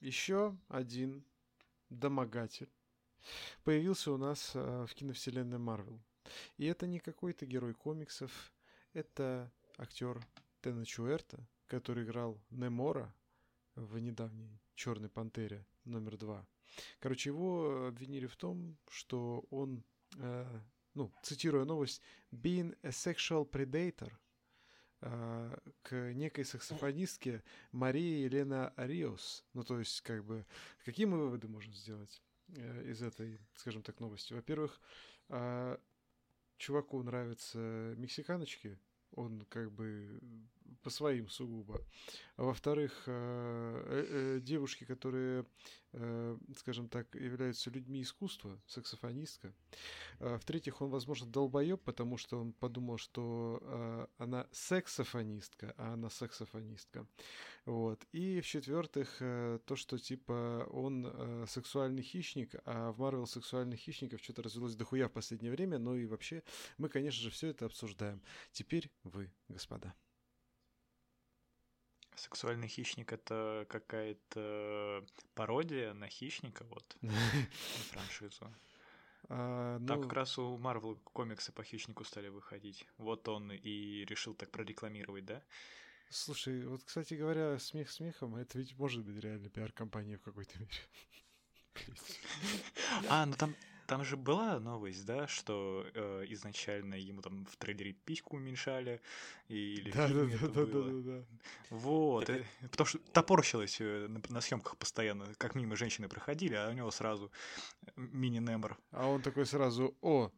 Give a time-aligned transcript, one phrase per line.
[0.00, 1.24] еще один
[1.90, 2.70] домогатель
[3.64, 6.00] появился у нас э, в киновселенной Марвел.
[6.56, 8.52] И это не какой-то герой комиксов,
[8.92, 10.20] это актер
[10.60, 13.14] Тена Чуэрта, который играл Немора
[13.74, 16.46] в недавней Черной Пантере номер два.
[17.00, 19.82] Короче, его обвинили в том, что он,
[20.16, 20.60] э,
[20.94, 24.12] ну, цитируя новость, being a sexual predator
[25.00, 27.42] к некой саксофонистке
[27.72, 29.44] Марии Елена Ариос.
[29.54, 30.44] Ну, то есть, как бы,
[30.84, 34.32] какие мы выводы можем сделать э, из этой, скажем так, новости?
[34.32, 34.80] Во-первых,
[35.28, 35.78] э,
[36.56, 38.78] чуваку нравятся мексиканочки,
[39.12, 40.20] он как бы
[40.82, 41.80] по своим сугубо.
[42.36, 45.44] А во-вторых, э, э, девушки, которые,
[45.92, 49.52] э, скажем так, являются людьми искусства, саксофонистка.
[50.20, 57.06] А в-третьих, он, возможно, долбоеб, потому что он подумал, что она саксофонистка, а она саксофонистка.
[57.64, 58.06] Вот.
[58.12, 64.76] И в-четвертых, то, что типа он сексуальный хищник, а в Марвел сексуальных хищников что-то развелось
[64.76, 66.42] дохуя в последнее время, ну и вообще
[66.78, 68.22] мы, конечно же, все это обсуждаем.
[68.52, 69.94] Теперь вы, господа.
[72.18, 76.96] Сексуальный хищник это какая-то пародия на хищника, вот,
[77.90, 78.52] франшизу.
[79.28, 79.86] А, ну...
[79.86, 82.86] Так как раз у Марвел комиксы по хищнику стали выходить.
[82.96, 85.42] Вот он и решил так прорекламировать, да?
[86.10, 90.70] Слушай, вот, кстати говоря, смех смехом, это ведь может быть реально пиар-компания в какой-то мере.
[93.08, 93.54] А, ну там
[93.88, 99.00] там же была новость, да, что э, изначально ему там в трейлере письку уменьшали,
[99.48, 101.24] или да, да, да, да, да, да, да.
[101.70, 102.36] Вот, так...
[102.36, 106.74] э, потому что топорщилось э, на, на съемках постоянно, как мимо женщины проходили, а у
[106.74, 107.32] него сразу
[107.96, 108.76] мини-немор.
[108.90, 110.30] А он такой сразу, о,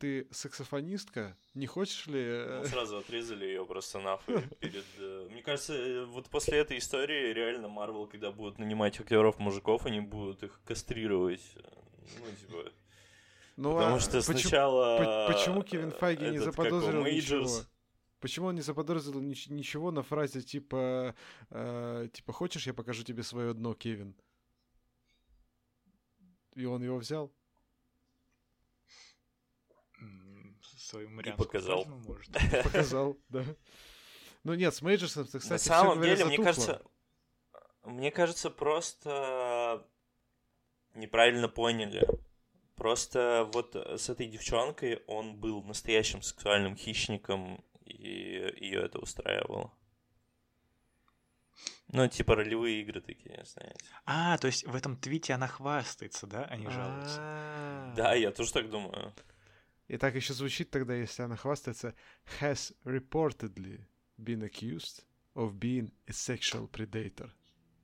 [0.00, 1.36] ты саксофонистка?
[1.54, 2.46] Не хочешь ли...
[2.48, 4.84] Ну, сразу отрезали ее просто нахуй перед...
[4.98, 9.86] Э, мне кажется, э, вот после этой истории реально Марвел, когда будут нанимать актеров мужиков,
[9.86, 11.42] они будут их кастрировать.
[12.18, 12.72] Ну, типа...
[13.58, 15.26] Ну, Потому а что сначала...
[15.26, 17.64] Почему, Кевин Файги не заподозрил ничего?
[18.20, 21.16] Почему он не заподозрил ничего на фразе типа,
[21.50, 24.14] э, типа, хочешь, я покажу тебе свое дно, Кевин?
[26.54, 27.32] И он его взял?
[30.76, 31.84] Свою И показал.
[31.84, 32.32] может.
[32.62, 33.44] Показал, да.
[34.44, 36.80] Ну нет, с Мейджерсом, кстати, На самом деле, мне кажется,
[37.82, 39.84] мне кажется, просто
[40.94, 42.06] неправильно поняли.
[42.78, 49.72] Просто вот э, с этой девчонкой он был настоящим сексуальным хищником, и ее это устраивало.
[51.90, 53.84] Ну, типа ролевые игры такие, знаете.
[54.04, 57.18] А, то есть в этом твите она хвастается, да, а не жалуется?
[57.96, 59.12] Да, я тоже так думаю.
[59.88, 61.94] И так еще звучит тогда, если она хвастается,
[62.40, 63.80] has reportedly
[64.18, 65.02] been accused
[65.34, 67.30] of being a sexual predator.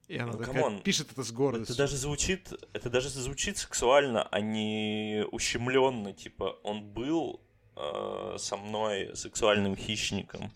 [0.09, 1.75] И она ну, такая пишет это с гордостью.
[1.75, 6.13] Это даже звучит, это даже звучит сексуально, а не ущемленно.
[6.13, 7.41] Типа, он был
[7.77, 10.53] э, со мной сексуальным хищником.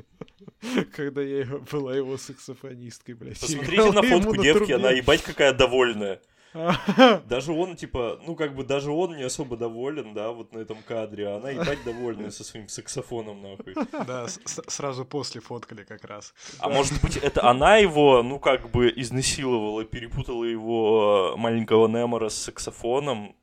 [0.96, 3.40] Когда я была его саксофонисткой, блядь.
[3.40, 6.20] Посмотрите на фотку девки, она ебать какая довольная.
[7.26, 10.78] Даже он, типа, ну, как бы даже он не особо доволен, да, вот на этом
[10.86, 13.74] кадре, а она, ебать, довольная со своим саксофоном, нахуй.
[14.06, 16.32] Да, сразу после фоткали как раз.
[16.58, 22.28] А может быть, это она его, ну, как бы изнасиловала, перепутала его э, маленького Немора
[22.28, 23.34] с саксофоном,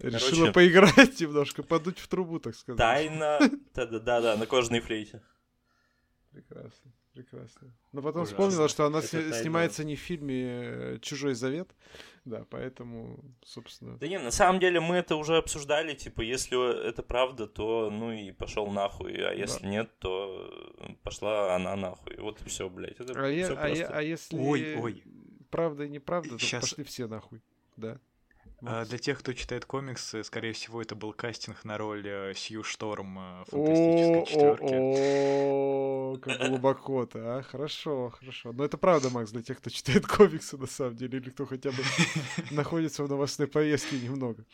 [0.00, 2.78] Решила поиграть немножко, подуть в трубу, так сказать.
[2.78, 3.38] Тайна,
[3.74, 5.22] да-да-да, на кожаной флейте.
[6.32, 6.92] Прекрасно.
[7.14, 7.74] Прекрасно.
[7.92, 8.36] Но потом Ужасно.
[8.36, 11.68] вспомнила, что она с- снимается не в фильме э, «Чужой завет»,
[12.24, 13.98] да, поэтому, собственно...
[13.98, 18.12] Да не, на самом деле мы это уже обсуждали, типа, если это правда, то ну
[18.12, 19.68] и пошел нахуй, а если да.
[19.68, 20.50] нет, то
[21.02, 22.16] пошла она нахуй.
[22.18, 23.00] Вот и все, блядь.
[23.00, 25.04] Это а, я, а, я, а если ой, ой.
[25.50, 26.62] правда и неправда, то Сейчас...
[26.62, 27.42] пошли все нахуй,
[27.76, 27.98] да.
[28.64, 32.62] А, для тех, кто читает комиксы, скорее всего, это был кастинг на роль э, Сью
[32.62, 36.20] Шторм э, фантастической четверки.
[36.20, 37.42] Как глубоко-то, а?
[37.42, 38.52] Хорошо, хорошо.
[38.52, 41.70] Но это правда, Макс, для тех, кто читает комиксы, на самом деле, или кто хотя
[41.70, 41.82] бы
[42.52, 44.44] находится в новостной повестке немного.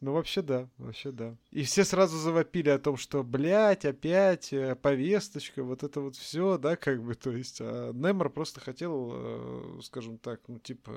[0.00, 1.36] Ну, вообще да, вообще да.
[1.50, 6.56] И все сразу завопили о том, что, блядь, опять э, повесточка, вот это вот все,
[6.56, 10.94] да, как бы, то есть, а Немор просто хотел, скажем так, ну, типа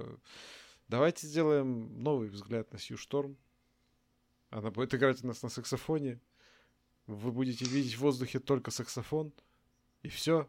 [0.93, 3.35] Давайте сделаем новый взгляд на Сью Шторм.
[4.51, 6.21] Она будет играть у нас на саксофоне.
[7.07, 9.33] Вы будете видеть в воздухе только саксофон.
[10.03, 10.47] И все.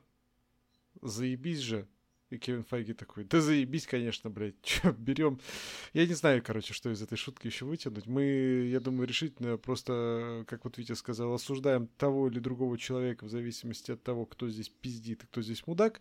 [1.00, 1.88] Заебись же.
[2.28, 5.40] И Кевин Файги такой, да заебись, конечно, блядь, чё, берем.
[5.94, 8.04] Я не знаю, короче, что из этой шутки еще вытянуть.
[8.06, 13.30] Мы, я думаю, решительно просто, как вот Витя сказал, осуждаем того или другого человека в
[13.30, 16.00] зависимости от того, кто здесь пиздит и кто здесь мудак.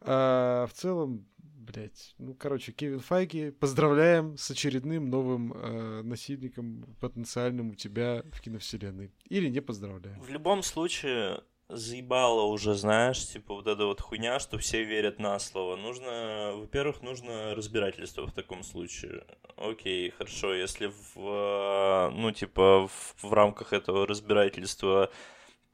[0.00, 1.26] А в целом,
[1.64, 2.14] блять.
[2.18, 9.12] Ну, короче, Кевин Файги, поздравляем с очередным новым э, насильником потенциальным у тебя в киновселенной.
[9.28, 10.20] Или не поздравляем.
[10.20, 15.38] В любом случае, заебало уже, знаешь, типа вот эта вот хуйня, что все верят на
[15.38, 15.76] слово.
[15.76, 19.24] Нужно, во-первых, нужно разбирательство в таком случае.
[19.56, 25.10] Окей, хорошо, если в, э, ну, типа, в, в рамках этого разбирательства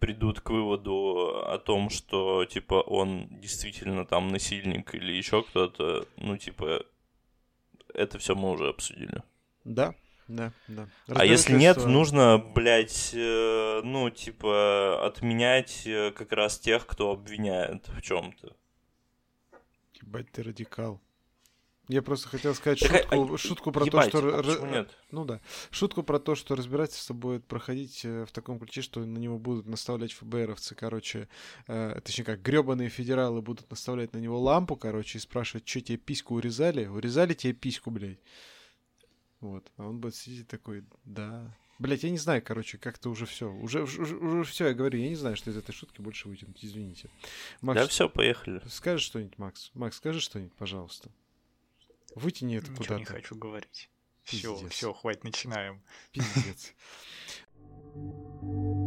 [0.00, 6.36] придут к выводу о том, что, типа, он действительно там насильник или еще кто-то, ну,
[6.36, 6.84] типа,
[7.94, 9.22] это все мы уже обсудили.
[9.64, 9.94] Да,
[10.26, 10.88] да, да.
[11.08, 17.88] А если нет, нужно, блядь, э, ну, типа, отменять э, как раз тех, кто обвиняет
[17.88, 18.56] в чем-то.
[20.00, 21.00] Ебать, ты радикал.
[21.90, 24.64] Я просто хотел сказать шутку, а, шутку про ебать, то, что...
[24.64, 24.96] А нет?
[25.10, 25.40] Ну да.
[25.72, 29.66] Шутку про то, что разбирательство будет проходить э, в таком ключе, что на него будут
[29.66, 31.28] наставлять ФБРовцы, короче,
[31.66, 35.98] э, точнее как, гребаные федералы будут наставлять на него лампу, короче, и спрашивать, что тебе
[35.98, 36.86] письку урезали?
[36.86, 38.20] Урезали тебе письку, блядь?
[39.40, 39.66] Вот.
[39.76, 41.52] А он будет сидеть такой, да.
[41.80, 43.50] Блять, я не знаю, короче, как-то уже все.
[43.50, 46.64] Уже, уже, уже все, я говорю, я не знаю, что из этой шутки больше вытянуть,
[46.64, 47.10] извините.
[47.62, 48.62] Макс, да все, поехали.
[48.68, 49.72] Скажи что-нибудь, Макс.
[49.74, 51.10] Макс, скажи что-нибудь, пожалуйста.
[52.14, 52.94] Вытяни это куда-то.
[52.96, 53.90] не хочу говорить.
[54.24, 55.82] Все, все, хватит, начинаем.
[56.12, 56.72] Пиздец.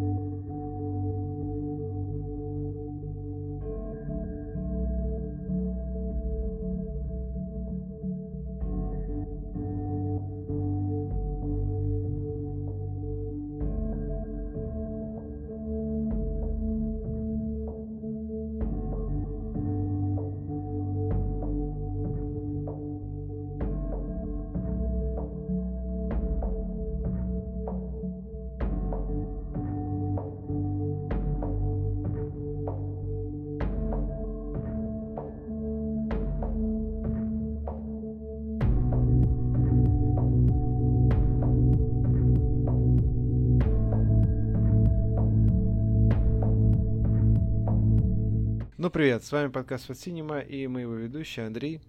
[48.83, 51.79] Ну, привет, с вами подкаст от Синема и мы его ведущие Андрей.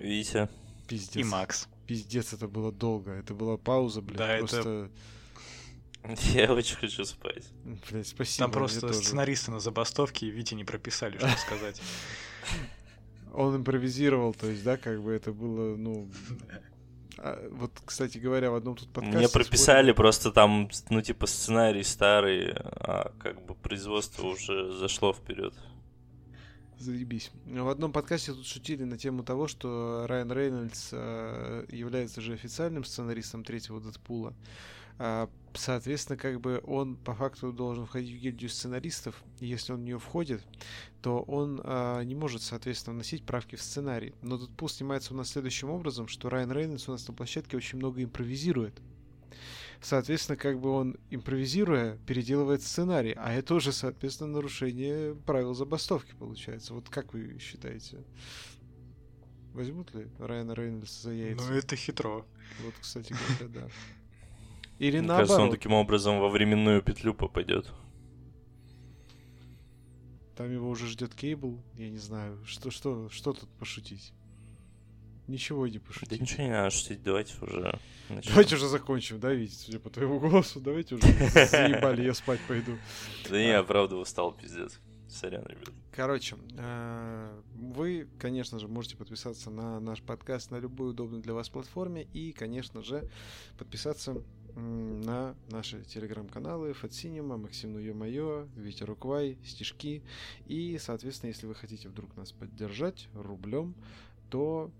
[0.00, 0.48] Витя.
[0.88, 1.14] Пиздец.
[1.14, 1.68] И Макс.
[1.86, 3.12] Пиздец, это было долго.
[3.12, 4.18] Это была пауза, блядь.
[4.18, 4.90] Да, просто...
[6.02, 6.22] это...
[6.34, 7.46] Я очень хочу спать.
[7.88, 8.46] Блядь, спасибо.
[8.46, 11.80] Там просто сценаристы на забастовке и Вите не прописали, что сказать.
[13.32, 16.10] Он импровизировал, то есть, да, как бы это было, ну,
[17.18, 19.18] а, вот, кстати говоря, в одном тут подкасте...
[19.18, 19.92] Мне прописали спорили...
[19.92, 25.54] просто там, ну, типа, сценарий старый, а как бы производство уже зашло вперед.
[26.78, 27.32] Заебись.
[27.44, 32.84] В одном подкасте тут шутили на тему того, что Райан Рейнольдс э, является же официальным
[32.84, 34.32] сценаристом третьего Дэдпула.
[35.54, 39.22] Соответственно, как бы он по факту должен входить в гильдию сценаристов.
[39.40, 40.42] И если он в нее входит,
[41.02, 44.14] то он а, не может, соответственно, вносить правки в сценарий.
[44.22, 47.56] Но тут пул снимается у нас следующим образом, что Райан Рейнольдс у нас на площадке
[47.56, 48.80] очень много импровизирует.
[49.80, 53.14] Соответственно, как бы он, импровизируя, переделывает сценарий.
[53.16, 56.74] А это уже, соответственно, нарушение правил забастовки получается.
[56.74, 57.98] Вот как вы считаете?
[59.52, 61.44] Возьмут ли Райана Рейнольдса за яйца?
[61.48, 62.26] Ну, это хитро.
[62.64, 63.68] Вот, кстати говоря, да.
[64.78, 65.28] Или Мне наоборот.
[65.28, 67.66] кажется, он таким образом во временную петлю попадет.
[70.36, 72.38] Там его уже ждет кейбл, я не знаю.
[72.44, 74.12] Что, что, что тут пошутить?
[75.26, 76.10] Ничего не пошутить.
[76.10, 78.30] Да ничего не надо шутить, давайте уже начнем.
[78.30, 81.06] Давайте уже закончим, да, Вить, судя по твоему голосу, давайте уже
[81.46, 82.78] заебали, я спать пойду.
[83.28, 84.78] Да не, я правда устал, пиздец.
[85.08, 85.70] Сорян, ребят.
[85.90, 91.48] Короче, э, вы, конечно же, можете подписаться на наш подкаст на любой удобной для вас
[91.48, 93.08] платформе и, конечно же,
[93.58, 94.22] подписаться
[94.54, 100.02] на наши телеграм-каналы Fat Cinema, Максим Ну Ё-Моё, Витя Руквай, Стишки.
[100.46, 103.74] И, соответственно, если вы хотите вдруг нас поддержать рублем,
[104.30, 104.70] то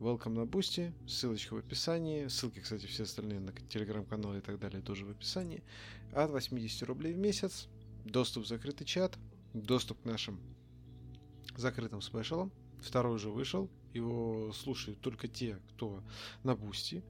[0.00, 2.26] welcome на Boosty, ссылочка в описании.
[2.26, 5.62] Ссылки, кстати, все остальные на телеграм-каналы и так далее тоже в описании.
[6.12, 7.68] От 80 рублей в месяц,
[8.04, 9.16] доступ в закрытый чат,
[9.54, 10.40] доступ к нашим
[11.56, 12.52] закрытым спешалам.
[12.80, 16.02] Второй уже вышел, его слушают только те, кто
[16.42, 17.02] на Boosty.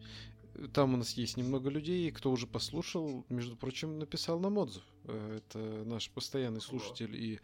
[0.73, 4.83] Там у нас есть немного людей, кто уже послушал, между прочим, написал нам отзыв.
[5.05, 7.41] Э, это наш постоянный слушатель и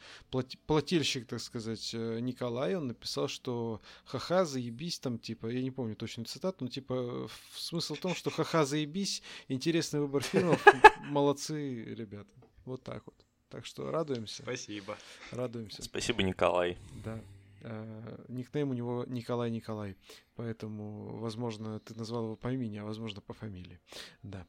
[0.67, 2.75] плательщик, так сказать, э, Николай.
[2.75, 7.95] Он написал, что ха-ха, заебись, там, типа, я не помню точно цитат, но, типа, смысл
[7.95, 10.65] в том, что ха-ха, заебись, интересный выбор фильмов,
[11.05, 12.31] молодцы ребята.
[12.65, 13.15] Вот так вот.
[13.49, 14.43] Так что радуемся.
[14.43, 14.99] Спасибо.
[15.31, 15.83] Радуемся.
[15.83, 16.77] Спасибо, Николай.
[17.03, 17.19] Да.
[17.61, 19.97] Э, никнейм у него Николай Николай,
[20.37, 23.81] поэтому, возможно, ты назвал его по имени, а возможно по фамилии.
[24.23, 24.47] Да.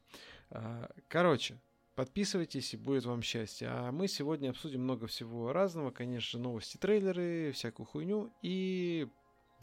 [0.52, 1.60] Э, короче,
[1.96, 3.68] подписывайтесь и будет вам счастье.
[3.70, 9.08] А мы сегодня обсудим много всего разного, конечно новости, трейлеры, всякую хуйню и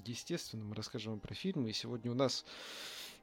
[0.04, 1.70] Естественно, мы расскажем вам про фильмы.
[1.70, 2.44] И сегодня у нас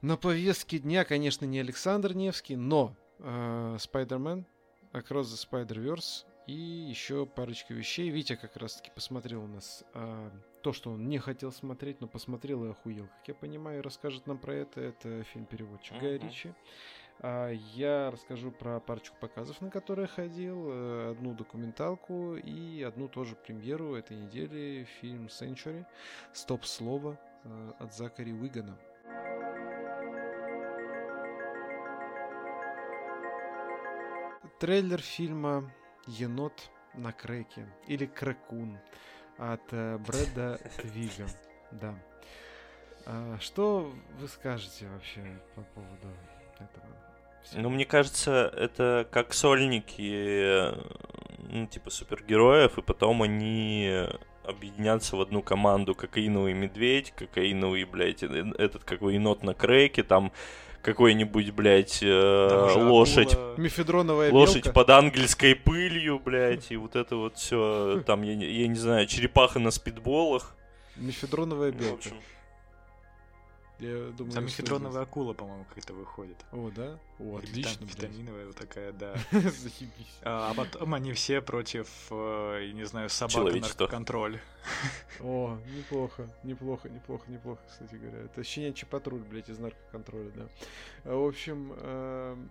[0.02, 4.46] на повестке дня, конечно, не Александр Невский, но э, Spider-Man,
[4.94, 8.10] Across the Spider-Verse и еще парочка вещей.
[8.10, 10.30] Витя как раз-таки посмотрел у нас э,
[10.62, 13.08] то, что он не хотел смотреть, но посмотрел и охуел.
[13.20, 14.82] Как я понимаю, расскажет нам про это.
[14.82, 16.00] Это фильм переводчик.
[16.00, 16.54] Гая Ричи.
[17.20, 23.36] А я расскажу про парочку показов, на которые ходил, э, одну документалку и одну тоже
[23.36, 25.86] премьеру этой недели, фильм Century,
[26.34, 28.78] «Стоп-слово» э, от Закари Уигана.
[34.60, 35.72] Трейлер фильма
[36.08, 38.78] «Енот на креке» или «Крекун»
[39.38, 41.28] от э, Брэда Твига.
[41.72, 41.96] Да.
[43.06, 45.22] А что вы скажете вообще
[45.56, 46.08] по поводу
[46.56, 46.86] этого?
[47.54, 50.72] Ну, мне кажется, это как сольники,
[51.52, 54.08] ну, типа супергероев, и потом они
[54.44, 55.96] объединятся в одну команду.
[55.96, 60.32] Кокаиновый медведь, кокаиновый, блядь, э, этот какой енот на креке, там
[60.84, 63.36] какой-нибудь, блядь, э, лошадь.
[63.58, 64.74] Мефедроновая Лошадь белка.
[64.74, 68.04] под ангельской пылью, блядь, и вот это вот все.
[68.06, 70.56] Там, я, я не знаю, черепаха на спидболах.
[70.98, 71.86] Мефедроновая белка.
[71.86, 72.16] Ну, в общем,
[73.80, 76.38] я думаю, Там мефедроновая акула, по-моему, как-то выходит.
[76.52, 77.00] О, да?
[77.20, 77.80] О, отлично.
[77.80, 79.16] Там витаминовая вот такая, да.
[79.32, 80.20] Заебись.
[80.22, 84.40] А, а потом они все против, э, я не знаю, собак наркоконтроль.
[85.20, 88.20] О, неплохо, неплохо, неплохо, неплохо, кстати говоря.
[88.20, 90.48] Это щенячий патруль, блядь, из наркоконтроля, да.
[91.04, 92.50] А, в общем, эм,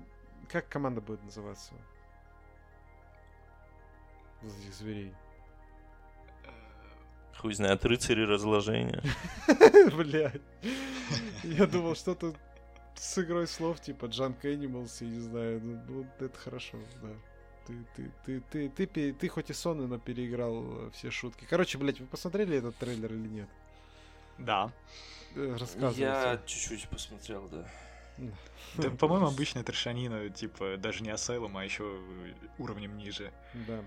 [0.49, 1.73] как команда будет называться?
[4.43, 5.14] Этих зверей.
[7.43, 9.03] Хуй знает, рыцари разложения.
[9.97, 10.41] Блядь.
[11.43, 12.35] Я думал, что-то
[12.95, 17.09] с игрой слов, типа Junk Animals, я не знаю, ну, ну это хорошо, да.
[17.67, 21.45] Ты, ты, ты, ты, ты, ты, ты хоть и сонный, но переиграл все шутки.
[21.51, 23.49] Короче, блядь, вы посмотрели этот трейлер или нет?
[24.39, 24.71] Да.
[25.35, 26.01] Э, рассказывайте.
[26.01, 27.69] Я чуть-чуть посмотрел, да.
[28.77, 31.99] Да, по-моему, обычная трешанина, типа, даже не Asylum, а еще
[32.59, 33.33] уровнем ниже.
[33.67, 33.83] Да.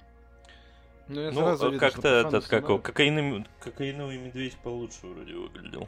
[1.08, 5.88] Ну, ну как-то этот, как кокаиновый медведь получше вроде выглядел.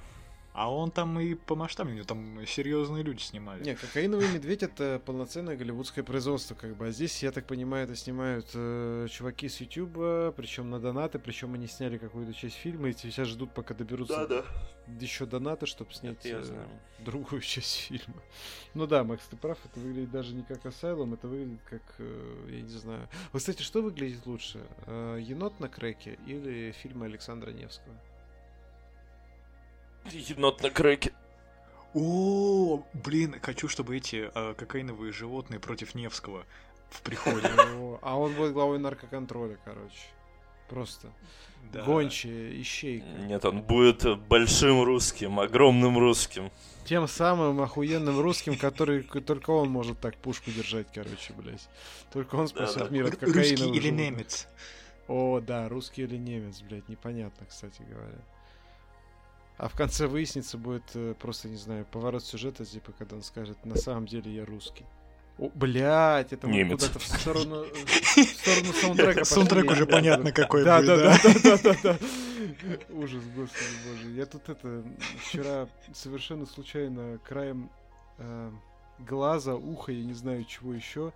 [0.58, 3.64] А он там и по масштабу, там серьезные люди снимали.
[3.64, 6.88] Не, «Кокаиновый медведь»— это полноценное голливудское производство, как бы.
[6.88, 11.54] А здесь, я так понимаю, это снимают э, чуваки с Ютуба, причем на донаты, причем
[11.54, 14.46] они сняли какую-то часть фильма, и сейчас ждут, пока доберутся да, да.
[15.00, 16.44] еще донаты, чтобы снять э,
[17.06, 18.24] другую часть фильма.
[18.74, 22.48] Ну да, Макс, ты прав, это выглядит даже не как Асайлом, это выглядит как, э,
[22.50, 23.08] я не знаю...
[23.32, 24.66] Вот, кстати, что выглядит лучше?
[24.88, 27.94] Э, «Енот на креке» или фильмы Александра Невского?
[30.12, 31.14] Енот на крэке.
[31.94, 36.46] О, блин, хочу, чтобы эти э, кокаиновые животные против Невского
[36.90, 37.50] в приходе.
[38.02, 40.08] А он будет главой наркоконтроля, короче.
[40.70, 41.12] Просто.
[41.72, 41.84] Да.
[41.84, 43.08] Гончие, ищейка.
[43.08, 46.52] Нет, он будет большим русским, огромным русским.
[46.86, 51.68] Тем самым охуенным русским, который только он может так пушку держать, короче, блядь.
[52.14, 52.92] Только он спасет да, да.
[52.92, 53.40] мир от кокаина.
[53.40, 54.48] Русский или немец?
[55.08, 58.20] О, да, русский или немец, блядь, непонятно, кстати говоря.
[59.58, 63.66] А в конце выяснится будет э, просто, не знаю, поворот сюжета, типа, когда он скажет,
[63.66, 64.86] на самом деле я русский.
[65.40, 66.80] О, блядь, это Немец.
[66.80, 69.26] куда-то в сторону, э, в сторону саундтрека.
[69.26, 71.18] Саундтрек уже понятно какой да, будет, да?
[71.24, 71.98] Да, да, да, да,
[72.90, 74.12] Ужас, господи боже.
[74.12, 74.84] Я тут это
[75.26, 77.72] вчера совершенно случайно краем
[78.20, 78.52] э,
[79.00, 81.14] глаза, уха, я не знаю чего еще,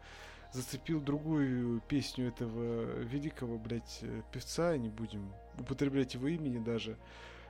[0.51, 6.97] зацепил другую песню этого великого, блядь, певца, не будем употреблять его имени даже.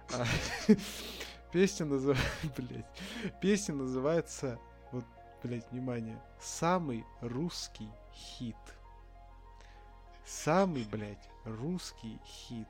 [1.51, 2.27] Песня называется...
[2.57, 2.85] Блять.
[3.41, 4.59] Песня называется...
[4.91, 5.05] Вот,
[5.43, 6.21] блять, внимание.
[6.39, 8.55] Самый русский хит.
[10.25, 12.67] Самый, блять, русский хит.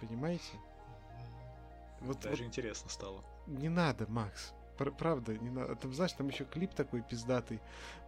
[0.00, 0.58] Понимаете?
[2.00, 3.24] Вот, Даже вот, интересно стало.
[3.46, 4.52] Не надо, Макс.
[4.76, 5.76] Правда, не надо.
[5.76, 7.60] Там, знаешь, там еще клип такой пиздатый,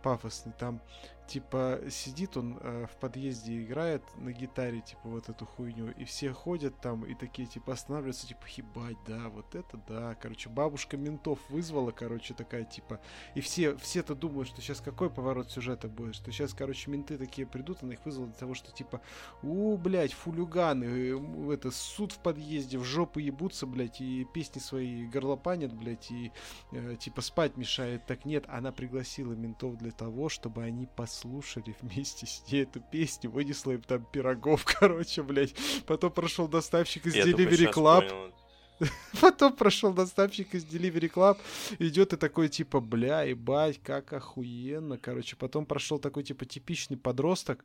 [0.03, 0.53] пафосный.
[0.53, 0.81] Там
[1.27, 6.33] типа сидит он э, в подъезде играет на гитаре типа вот эту хуйню и все
[6.33, 11.39] ходят там и такие типа останавливаются типа ебать да вот это да короче бабушка ментов
[11.49, 13.01] вызвала короче такая типа
[13.35, 17.47] и все все-то думают что сейчас какой поворот сюжета будет что сейчас короче менты такие
[17.47, 19.01] придут она их вызвала для того что типа
[19.43, 25.73] у блять фулюганы это суд в подъезде в жопу ебутся блять и песни свои горлопанят
[25.73, 26.31] блять и
[26.73, 31.75] э, типа спать мешает так нет она пригласила ментов для того чтобы они пос слушали
[31.81, 35.55] вместе с ней эту песню, вынесла им там пирогов, короче, блядь.
[35.87, 38.33] Потом прошел доставщик из Я Delivery Club.
[39.23, 41.39] Потом прошел доставщик из Delivery Club,
[41.79, 45.35] идет и такой типа, бля, ебать, как охуенно, короче.
[45.37, 47.65] Потом прошел такой типа типичный подросток,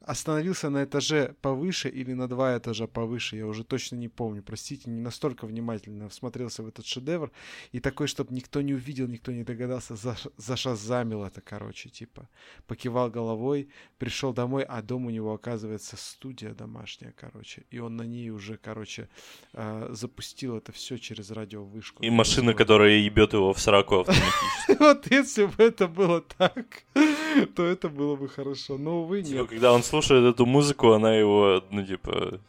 [0.00, 4.90] остановился на этаже повыше или на два этажа повыше, я уже точно не помню, простите,
[4.90, 7.30] не настолько внимательно всмотрелся в этот шедевр,
[7.72, 12.28] и такой, чтобы никто не увидел, никто не догадался, за, зашазамил это, короче, типа,
[12.66, 18.02] покивал головой, пришел домой, а дом у него, оказывается, студия домашняя, короче, и он на
[18.02, 19.08] ней уже, короче,
[19.52, 22.02] э, запустил это все через радиовышку.
[22.02, 24.70] И машина, которая ебет его в сраку автоматически.
[24.80, 26.84] Вот если бы это было так,
[27.54, 29.48] то это было бы хорошо, но, увы, типа, нет.
[29.48, 32.40] Когда он слушает эту музыку, она его, ну, типа...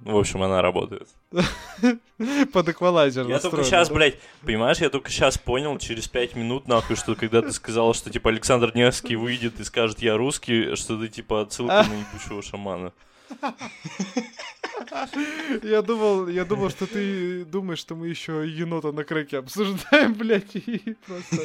[0.00, 1.08] В общем, она работает.
[2.52, 6.94] Под эквалайзер Я только сейчас, блядь, понимаешь, я только сейчас понял, через пять минут, нахуй,
[6.94, 11.08] что когда ты сказал, что, типа, Александр Невский выйдет и скажет «я русский», что ты,
[11.08, 12.92] типа, отсылка на ебучего шамана.
[15.62, 20.56] Я думал, я думал, что ты думаешь, что мы еще енота на крэке обсуждаем, блядь,
[20.56, 21.36] и просто,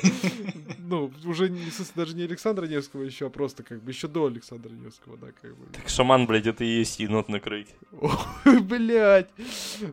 [0.79, 1.61] ну, уже не,
[1.95, 5.55] даже не Александра Невского еще, а просто как бы еще до Александра Невского, да, как
[5.57, 5.65] бы.
[5.73, 7.73] Так шаман, блядь, это и есть енот на крэке.
[7.91, 9.29] Ой, блядь,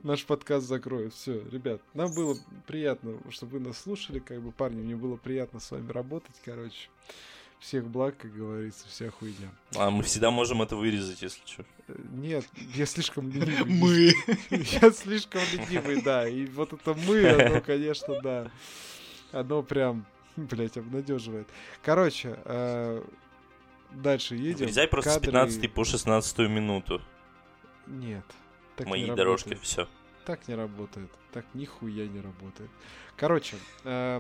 [0.02, 1.14] наш подкаст закроют.
[1.14, 5.60] Все, ребят, нам было приятно, чтобы вы нас слушали, как бы, парни, мне было приятно
[5.60, 6.88] с вами работать, короче
[7.60, 9.50] всех благ, как говорится, вся хуйня.
[9.76, 11.64] А мы всегда можем это вырезать, если что.
[12.12, 13.64] Нет, я слишком ленивый.
[13.66, 14.14] Мы.
[14.50, 16.26] Я слишком ленивый, да.
[16.26, 18.50] И вот это мы, оно, конечно, да.
[19.32, 21.48] Оно прям, блядь, обнадеживает.
[21.82, 23.02] Короче, э,
[23.90, 24.66] дальше едем.
[24.66, 27.02] Вырезай просто с 15 по 16 минуту.
[27.86, 28.24] Нет.
[28.78, 29.88] Мои дорожки, все.
[30.24, 31.10] Так не работает.
[31.32, 32.70] Так нихуя не работает.
[33.16, 34.18] Короче, э,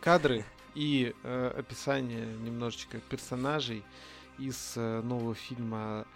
[0.00, 0.44] кадры
[0.78, 3.82] и э, описание немножечко персонажей
[4.38, 6.06] из э, нового фильма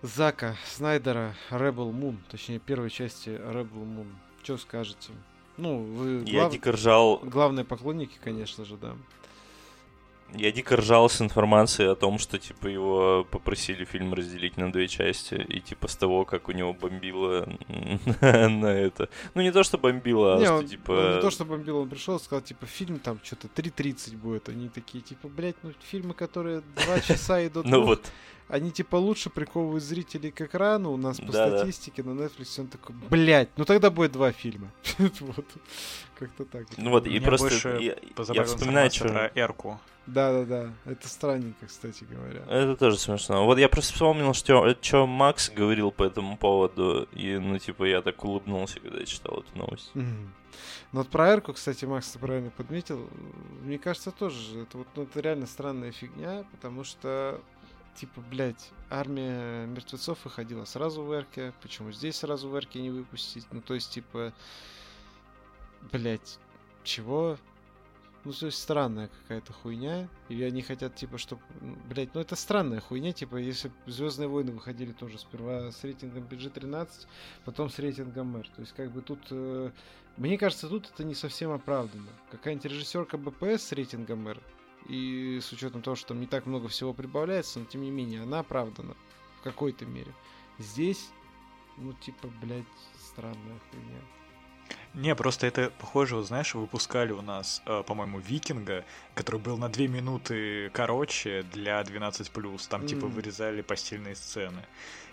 [0.00, 4.10] Зака Снайдера Rebel Moon, точнее первой части Rebel Moon.
[4.42, 5.12] Что скажете?
[5.58, 6.26] Ну, вы глав...
[6.26, 7.18] Я дико ржал.
[7.18, 8.96] Главные поклонники, конечно же, да.
[10.34, 14.88] Я дико ржал с информацией о том, что, типа, его попросили фильм разделить на две
[14.88, 17.48] части, и, типа, с того, как у него бомбило
[18.20, 19.08] на это.
[19.34, 20.92] Ну, не то, что бомбило, а не, что, он, типа...
[20.92, 24.48] Он не то, что бомбило, он пришел и сказал, типа, фильм там что-то 3.30 будет.
[24.48, 27.66] Они такие, типа, блядь, ну, фильмы, которые два часа идут...
[27.66, 28.10] Ну, вот
[28.52, 30.92] они типа лучше приковывают зрителей к экрану.
[30.92, 32.10] У нас по да, статистике да.
[32.10, 34.70] на Netflix он такой, блядь, ну тогда будет два фильма.
[34.98, 35.46] вот,
[36.18, 36.66] как-то так.
[36.76, 37.96] Ну вот, и просто я,
[38.34, 39.08] я вспоминаю, что...
[39.08, 39.80] про Эрку.
[40.06, 42.42] Да-да-да, это странненько, кстати говоря.
[42.48, 43.46] Это тоже смешно.
[43.46, 48.02] Вот я просто вспомнил, что, что Макс говорил по этому поводу, и, ну, типа, я
[48.02, 49.92] так улыбнулся, когда читал эту новость.
[49.94, 50.28] Mm-hmm.
[50.92, 53.08] Ну вот про Эрку, кстати, Макс, ты правильно подметил.
[53.62, 57.40] Мне кажется, тоже это вот ну, это реально странная фигня, потому что
[57.94, 63.46] типа, блядь, армия мертвецов выходила сразу в Эрке, почему здесь сразу в Эрке не выпустить?
[63.52, 64.32] Ну, то есть, типа,
[65.92, 66.38] блядь,
[66.84, 67.38] чего?
[68.24, 70.08] Ну, то есть странная какая-то хуйня.
[70.28, 71.42] И они хотят, типа, чтобы...
[71.88, 76.88] Блять, ну это странная хуйня, типа, если Звездные войны выходили тоже сперва с рейтингом PG-13,
[77.44, 78.48] потом с рейтингом R.
[78.48, 79.20] То есть, как бы тут...
[79.30, 79.70] Э...
[80.18, 82.10] Мне кажется, тут это не совсем оправдано.
[82.30, 84.40] Какая-нибудь режиссерка БПС с рейтингом R
[84.88, 88.22] и с учетом того, что там не так много всего прибавляется, но тем не менее
[88.22, 88.94] она оправдана
[89.40, 90.12] в какой-то мере.
[90.58, 91.10] Здесь,
[91.76, 92.64] ну типа, блядь,
[92.98, 94.00] странная хуйня.
[94.94, 99.68] Не, просто это похоже, вот знаешь, выпускали у нас, э, по-моему, Викинга, который был на
[99.68, 102.86] две минуты короче для 12+, там mm.
[102.86, 104.64] типа вырезали постельные сцены.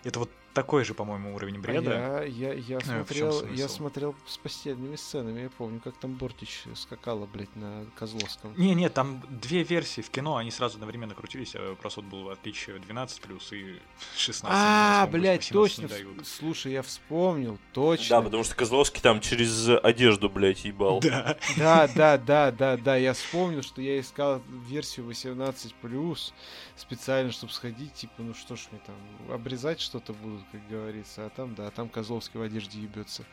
[0.03, 2.19] Это вот такой же, по-моему, уровень бреда.
[2.19, 6.15] А я, я, я, э, смотрел, я смотрел с постельными сценами, я помню, как там
[6.15, 8.53] Бортич скакала, блядь, на Козловском.
[8.57, 12.79] Не-не, там две версии в кино, они сразу одновременно крутились, а просто был в отличие
[12.79, 13.79] 12 плюс и
[14.15, 14.45] 16.
[14.49, 15.89] А, блядь, точно.
[16.23, 18.17] Слушай, я вспомнил, точно.
[18.17, 20.99] Да, потому что Козловский там через одежду, блядь, ебал.
[20.99, 21.37] Да.
[21.57, 26.33] Да, да, да, да, да, я вспомнил, что я искал версию 18 плюс
[26.75, 28.95] специально, чтобы сходить, типа, ну что ж мне там,
[29.33, 33.23] обрезать что-то будут, как говорится, а там, да, там Козловский в одежде ебется.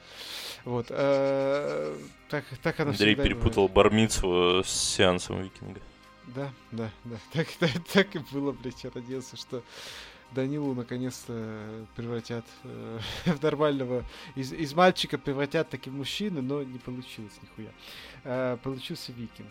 [0.65, 0.87] Вот.
[0.91, 1.97] А,
[2.29, 5.81] так, так она Андрей перепутал бармицу с сеансом викинга.
[6.27, 7.17] Да, да, да.
[7.33, 9.63] Так, так, так и было, блядь, я надеялся, что
[10.33, 14.05] Данилу наконец-то превратят э, в нормального...
[14.35, 17.71] Из, из мальчика превратят-таки в мужчину, но не получилось нихуя.
[18.25, 19.49] Э, получился викинг.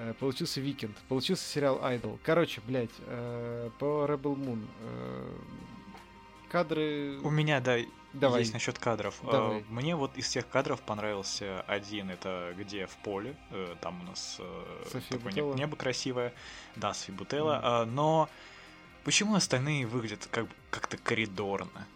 [0.00, 0.96] Э, получился Викенд.
[1.08, 2.18] Получился сериал Idol.
[2.22, 4.66] Короче, блядь, э, по Rebel Moon.
[4.80, 5.30] Э,
[6.50, 7.18] кадры...
[7.22, 7.78] У меня, да,
[8.12, 8.40] Давай.
[8.40, 9.14] есть насчет кадров.
[9.22, 9.64] Давай.
[9.68, 13.36] Мне вот из всех кадров понравился один, это где в поле,
[13.80, 14.40] там у нас
[14.90, 15.54] София такое Бутелла.
[15.54, 16.34] небо красивое,
[16.76, 17.84] да, София Бутелла, mm.
[17.86, 18.28] но
[19.04, 21.86] почему остальные выглядят как как-то коридорно?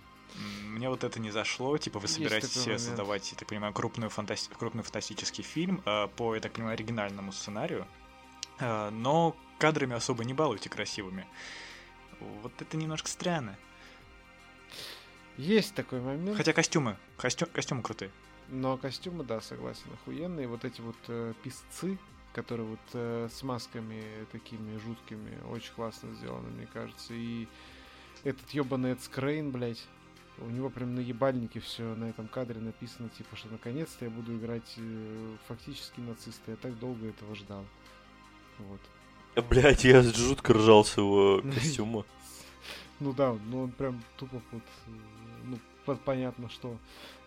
[0.65, 1.79] Мне вот это не зашло.
[1.79, 4.51] Типа, вы собираетесь создавать, я так понимаю, крупную фантаси...
[4.59, 7.87] крупный фантастический фильм э, по, я так понимаю, оригинальному сценарию.
[8.59, 11.27] Э, но кадрами особо не балуйте красивыми.
[12.43, 13.57] Вот это немножко странно.
[15.37, 16.37] Есть такой момент.
[16.37, 18.11] Хотя костюмы, костюм, костюмы крутые.
[18.49, 20.47] Но костюмы, да, согласен, охуенные.
[20.47, 21.99] Вот эти вот э, писцы,
[22.33, 27.15] которые вот э, с масками такими жуткими, очень классно сделаны, мне кажется.
[27.15, 27.49] И
[28.23, 29.85] этот ебаный Эд Скрейн, блядь,
[30.39, 34.37] у него прям на ебальнике все на этом кадре написано, типа, что наконец-то я буду
[34.37, 36.53] играть э, фактически нациста.
[36.53, 37.65] Я так долго этого ждал.
[38.59, 38.81] Вот.
[39.49, 42.05] Блять, я жутко ржал с его костюма.
[43.01, 44.95] Ну да, ну он прям тупо вот, ну,
[45.85, 46.79] понятно, что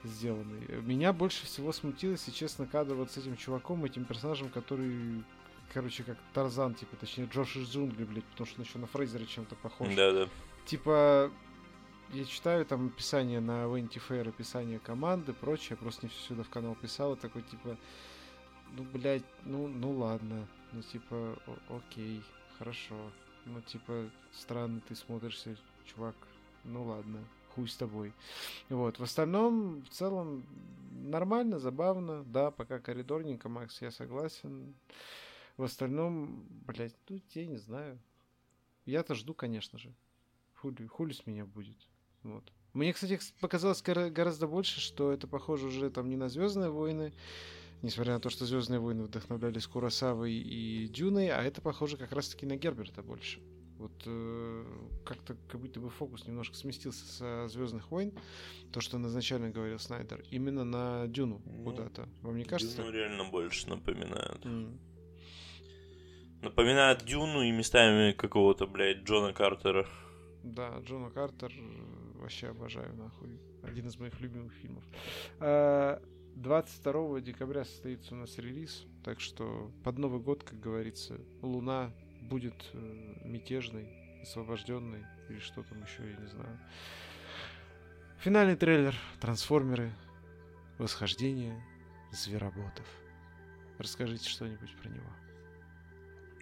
[0.04, 0.82] сделанный.
[0.82, 5.24] Меня больше всего смутило, если честно, кадр вот с этим чуваком, этим персонажем, который,
[5.74, 9.26] короче, как Тарзан, типа, точнее, Джош из джунглей, блядь, потому что он еще на Фрейзера
[9.26, 9.94] чем-то похож.
[9.96, 10.28] Да-да.
[10.66, 11.32] Типа,
[12.14, 16.44] я читаю там описание на Vanity Fair, описание команды, прочее, я просто не все сюда
[16.44, 17.78] в канал писал, и такой, типа,
[18.76, 21.38] ну, блядь, ну, ну ладно, ну, типа,
[21.70, 22.24] окей,
[22.58, 22.96] хорошо,
[23.46, 26.16] ну, типа, странно ты смотришься, чувак,
[26.64, 27.20] ну, ладно,
[27.58, 28.14] хуй с тобой.
[28.70, 30.46] Вот, в остальном, в целом,
[30.92, 34.76] нормально, забавно, да, пока коридорненько, Макс, я согласен.
[35.58, 37.98] В остальном, блядь, ну, я не знаю.
[38.86, 39.92] Я-то жду, конечно же.
[40.54, 41.78] Хули, хули с меня будет.
[42.22, 42.44] Вот.
[42.74, 47.12] Мне, кстати, показалось гораздо больше, что это похоже уже там не на Звездные войны,
[47.82, 52.46] несмотря на то, что Звездные войны вдохновлялись Курасавой и Дюной, а это похоже как раз-таки
[52.46, 53.42] на Герберта больше.
[53.78, 54.66] Вот э,
[55.06, 58.12] как-то как будто бы фокус немножко сместился со Звездных войн,
[58.72, 62.10] то, что изначально говорил Снайдер, именно на Дюну ну, куда-то.
[62.22, 62.78] Вам не кажется?
[62.78, 64.44] Дюну реально больше напоминают.
[64.46, 64.78] Mm.
[66.42, 69.88] Напоминает Дюну и местами какого-то, блядь, Джона Картера.
[70.44, 73.40] Да, Джона Картер э, вообще обожаю, нахуй.
[73.64, 74.84] Один из моих любимых фильмов.
[75.40, 81.92] 22 а, декабря состоится у нас релиз, так что под Новый год, как говорится, Луна
[82.28, 83.88] будет э, мятежный,
[84.22, 86.60] освобожденный или что там еще, я не знаю.
[88.20, 89.92] Финальный трейлер Трансформеры.
[90.78, 91.64] Восхождение
[92.12, 92.86] звероботов.
[93.80, 95.10] Расскажите что-нибудь про него.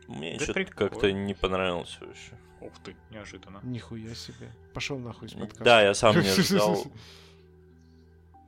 [0.08, 2.38] Мне да что-то как-то не понравился вообще.
[2.62, 3.60] Ух ты, неожиданно.
[3.64, 4.52] Нихуя себе.
[4.74, 5.64] Пошел нахуй из подкаста.
[5.64, 6.84] Да, я сам не ожидал.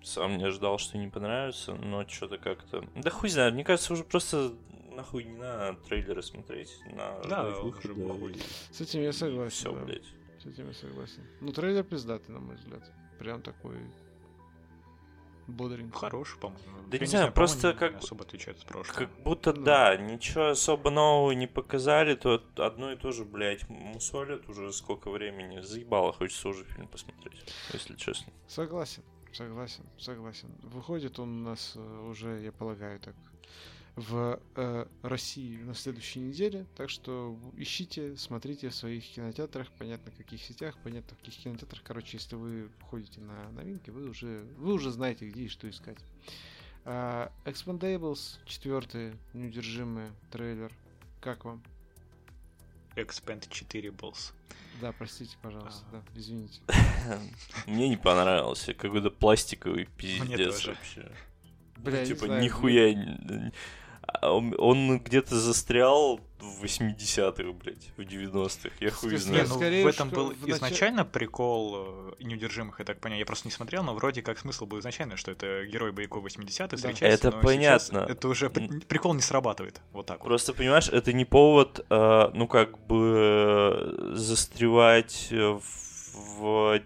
[0.03, 2.85] Сам не ожидал, что не понравится, но что-то как-то...
[2.95, 4.53] Да хуй знает, мне кажется, уже просто
[4.97, 8.31] нахуй не на трейлеры смотреть, на да, выходы.
[8.31, 8.73] И...
[8.73, 9.51] С этим я согласен.
[9.51, 9.85] Все, да.
[9.85, 10.13] блядь.
[10.43, 11.23] С этим я согласен.
[11.39, 12.83] Ну, трейлер пиздатый, на мой взгляд.
[13.19, 13.77] Прям такой
[15.47, 15.97] бодренький.
[15.97, 16.87] Хороший, по-моему.
[16.87, 17.97] Да не знаю, просто как...
[17.97, 18.97] особо отличается от прошлого.
[18.97, 19.63] Как будто, ну.
[19.63, 25.09] да, ничего особо нового не показали, то одно и то же, блядь, мусолят уже сколько
[25.11, 25.61] времени.
[25.61, 28.33] Заебало, хочется уже фильм посмотреть, если честно.
[28.47, 30.49] Согласен, согласен, согласен.
[30.63, 33.15] Выходит он у нас э, уже, я полагаю, так
[33.97, 36.67] в э, России на следующей неделе.
[36.75, 41.81] Так что ищите, смотрите в своих кинотеатрах, понятно, в каких сетях, понятно, в каких кинотеатрах.
[41.83, 45.97] Короче, если вы ходите на новинки, вы уже, вы уже знаете, где и что искать.
[46.85, 50.71] Uh, Expendables, четвертый, неудержимый трейлер.
[51.19, 51.61] Как вам?
[52.95, 54.31] Expand 4 Balls.
[54.79, 55.95] Да, простите, пожалуйста, а.
[55.95, 56.61] да, извините.
[57.65, 61.11] Мне не понравился, какой-то пластиковый пиздец вообще.
[61.77, 62.93] Бля, типа, нихуя
[64.21, 68.69] он, он где-то застрял в 80-х, блядь, в 90-х.
[68.79, 69.43] Я хуй знаю.
[69.43, 71.11] Не, ну, Скорее, в этом был в изначально нач...
[71.11, 73.17] прикол э, неудержимых, я так понял.
[73.17, 76.67] Я просто не смотрел, но вроде как смысл был изначально, что это герой боевиков 80-х
[76.67, 76.77] да.
[76.77, 77.27] встречается.
[77.27, 78.05] Это понятно.
[78.07, 79.81] Это уже прикол не срабатывает.
[79.91, 80.57] Вот так Просто, вот.
[80.57, 85.61] понимаешь, это не повод, э, ну, как бы застревать в,
[86.39, 86.81] в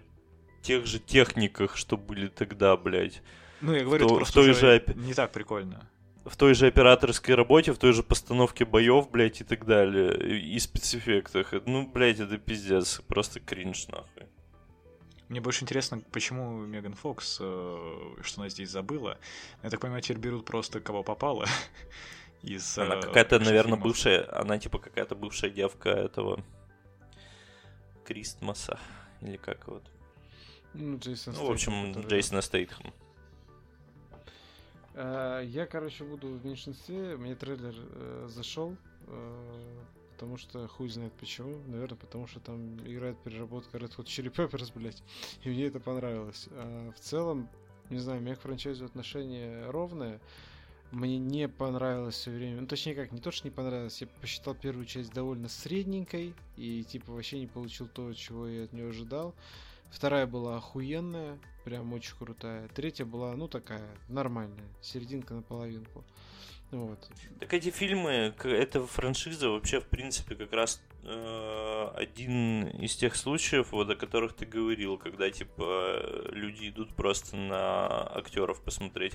[0.62, 3.22] тех же техниках, что были тогда, блядь.
[3.60, 4.84] Ну, я говорю, в, это просто в той же...
[4.96, 5.88] не так прикольно
[6.24, 10.58] в той же операторской работе, в той же постановке боев, блядь, и так далее, и
[10.58, 11.52] спецэффектах.
[11.66, 14.26] Ну, блядь, это пиздец, просто кринж, нахуй.
[15.28, 19.18] Мне больше интересно, почему Меган Фокс, э, что она здесь забыла.
[19.62, 21.46] Я так понимаю, теперь берут просто кого попало.
[22.42, 23.82] Из, она э, какая-то, наверное, фильмов.
[23.82, 26.44] бывшая, она типа какая-то бывшая девка этого
[28.04, 28.78] Кристмаса,
[29.22, 29.82] или как вот.
[30.74, 32.92] Ну, Джейсон ну в общем, Джейсона Стейтхэм.
[34.94, 37.16] Э, я, короче, буду в меньшинстве.
[37.16, 38.76] Мне трейлер э, зашел,
[39.06, 39.78] э,
[40.12, 41.58] потому что хуй знает почему.
[41.66, 45.02] Наверное, потому что там играет переработка Red Hot Chili Peppers, блядь.
[45.42, 46.48] И мне это понравилось.
[46.52, 47.48] А в целом,
[47.90, 50.20] не знаю, у меня к франчайзу отношение ровное.
[50.90, 52.60] Мне не понравилось все время.
[52.60, 53.98] Ну, точнее как, не то, что не понравилось.
[54.02, 56.34] Я посчитал первую часть довольно средненькой.
[56.58, 59.34] И, типа, вообще не получил то, чего я от нее ожидал.
[59.90, 61.38] Вторая была охуенная.
[61.64, 62.68] Прям очень крутая.
[62.68, 66.04] Третья была, ну, такая, нормальная, серединка на половинку.
[66.70, 66.98] Вот.
[67.38, 73.72] Так эти фильмы, эта франшиза вообще, в принципе, как раз э, один из тех случаев,
[73.72, 79.12] вот о которых ты говорил, когда, типа, люди идут просто на актеров посмотреть.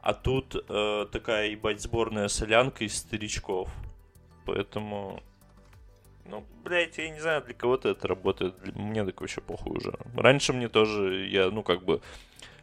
[0.00, 3.68] А тут э, такая, ебать, сборная солянка из старичков.
[4.46, 5.22] Поэтому
[6.24, 8.58] ну, блядь, я не знаю, для кого-то это работает.
[8.62, 8.72] Для...
[8.74, 9.94] Мне так вообще похуй уже.
[10.14, 12.00] Раньше мне тоже, я, ну, как бы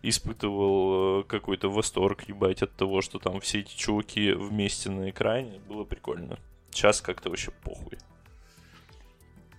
[0.02, 5.60] испытывал э, какой-то восторг, ебать, от того, что там все эти чуваки вместе на экране.
[5.67, 6.39] Было прикольно.
[6.72, 7.98] Сейчас как-то вообще похуй.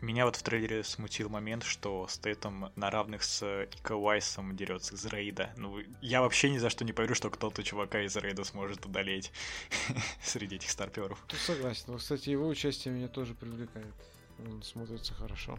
[0.01, 5.05] Меня вот в трейлере смутил момент, что Стейтом на равных с Ика Уайсом дерется из
[5.05, 5.53] рейда.
[5.59, 9.31] Ну, я вообще ни за что не поверю, что кто-то чувака из рейда сможет одолеть
[10.23, 11.23] среди этих старперов.
[11.29, 11.85] Тут согласен.
[11.89, 13.95] Но, кстати, его участие меня тоже привлекает.
[14.39, 15.59] Он смотрится хорошо.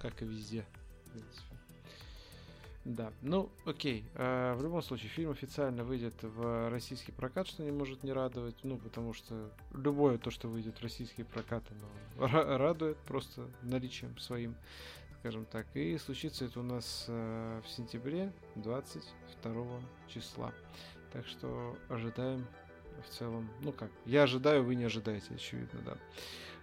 [0.00, 0.64] Как и везде.
[1.04, 1.55] В принципе.
[2.86, 4.04] Да, ну окей.
[4.14, 8.54] А, в любом случае, фильм официально выйдет в российский прокат, что не может не радовать.
[8.62, 11.64] Ну, потому что любое то, что выйдет в российский прокат,
[12.16, 14.54] оно радует просто наличием своим,
[15.18, 15.66] скажем так.
[15.74, 19.66] И случится это у нас а, в сентябре 22
[20.06, 20.52] числа.
[21.12, 22.46] Так что ожидаем
[23.04, 23.48] в целом.
[23.62, 25.98] Ну как, я ожидаю, вы не ожидаете, очевидно, да.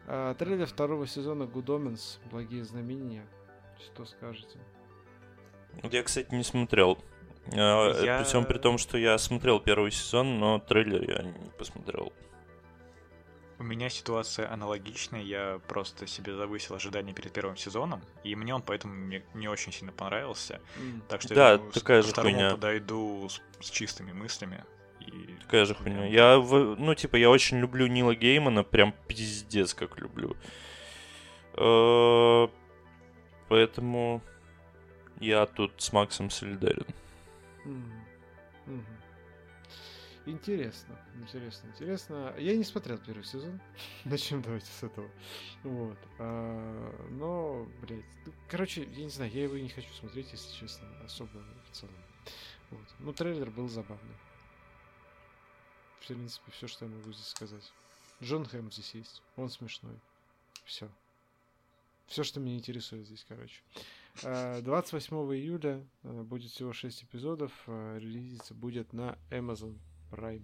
[0.08, 3.26] А, трейлер второго сезона Good Omens, Благие знамения.
[3.78, 4.58] Что скажете?
[5.82, 6.98] Я, кстати, не смотрел.
[7.52, 8.20] А, я...
[8.20, 12.14] При всем при том, что я смотрел первый сезон, но трейлер я не посмотрел.
[13.60, 18.62] У меня ситуация аналогичная, я просто себе завысил ожидания перед первым сезоном, и мне он
[18.62, 20.60] поэтому не, не очень сильно понравился.
[21.08, 22.52] Так что да, я думаю, такая же хуйня.
[22.52, 24.66] подойду с, с чистыми мыслями.
[25.00, 25.38] И...
[25.44, 26.08] Такая же хуйня.
[26.08, 30.36] Я, ну, типа, я очень люблю Нила Геймана, прям пиздец как люблю.
[31.54, 32.48] Э,
[33.48, 34.22] поэтому
[35.24, 36.86] я тут с Максом солидарен.
[40.26, 42.34] Интересно, интересно, интересно.
[42.38, 43.60] Я не смотрел первый сезон.
[44.06, 45.10] Начнем давайте с этого.
[45.64, 45.98] Вот.
[46.18, 50.88] А, но, блядь, ну, короче, я не знаю, я его не хочу смотреть, если честно,
[51.04, 51.96] особо в целом.
[52.70, 52.88] Вот.
[53.00, 54.16] Ну, трейлер был забавный.
[56.00, 57.74] В принципе, все, что я могу здесь сказать.
[58.22, 59.22] Джон Хэм здесь есть.
[59.36, 60.00] Он смешной.
[60.64, 60.90] Все.
[62.08, 63.62] Все, что меня интересует здесь, короче.
[64.22, 67.52] 28 э, июля э, будет всего 6 эпизодов.
[67.68, 69.78] Э, релизиться будет на Amazon
[70.12, 70.44] Prime.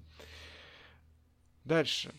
[1.66, 2.14] Дальше.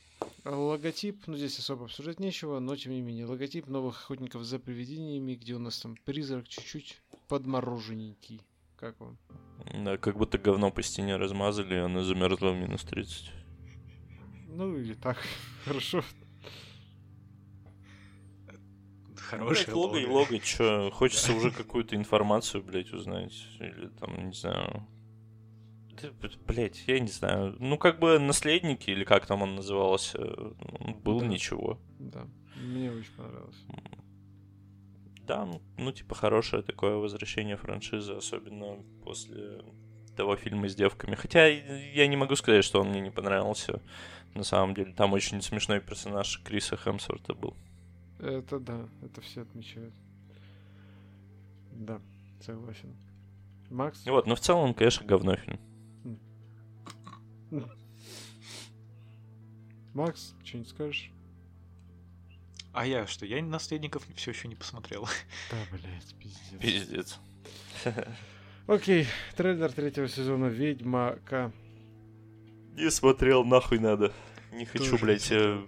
[0.44, 5.34] Логотип, ну здесь особо обсуждать нечего, но тем не менее, логотип новых охотников за привидениями,
[5.34, 8.42] где у нас там призрак чуть-чуть подмороженненький.
[8.76, 9.18] Как вам?
[9.84, 13.30] Да, как будто говно по стене размазали, и она замерзла в минус 30.
[14.48, 15.18] Ну или так,
[15.64, 16.02] хорошо.
[19.30, 19.96] Хорошая лого.
[19.96, 23.32] и лого, чё, хочется уже какую-то информацию, блядь, узнать.
[23.60, 24.86] Или там, не знаю...
[26.46, 27.56] Блять, я не знаю.
[27.58, 30.18] Ну, как бы наследники, или как там он назывался,
[31.04, 31.26] был да.
[31.26, 31.78] ничего.
[31.98, 33.62] Да, мне очень понравилось.
[35.26, 39.62] Да, ну, ну, типа, хорошее такое возвращение франшизы, особенно после
[40.16, 41.14] того фильма с девками.
[41.14, 43.80] Хотя я не могу сказать, что он мне не понравился.
[44.34, 47.54] На самом деле, там очень смешной персонаж Криса Хемсворта был.
[48.22, 49.94] Это да, это все отмечают.
[51.72, 52.00] Да,
[52.44, 52.94] согласен.
[53.70, 54.04] Макс?
[54.04, 55.58] Вот, но в целом, конечно, говно фильм.
[59.94, 61.10] Макс, что-нибудь скажешь?
[62.72, 63.26] А я что?
[63.26, 65.08] Я наследников все еще не посмотрел.
[65.50, 66.60] Да, блядь, пиздец.
[66.60, 67.18] Пиздец.
[68.66, 69.06] Окей,
[69.36, 71.52] трейлер третьего сезона Ведьмака.
[72.74, 74.12] Не смотрел, нахуй надо.
[74.52, 75.60] Не хочу, Тоже блядь, э,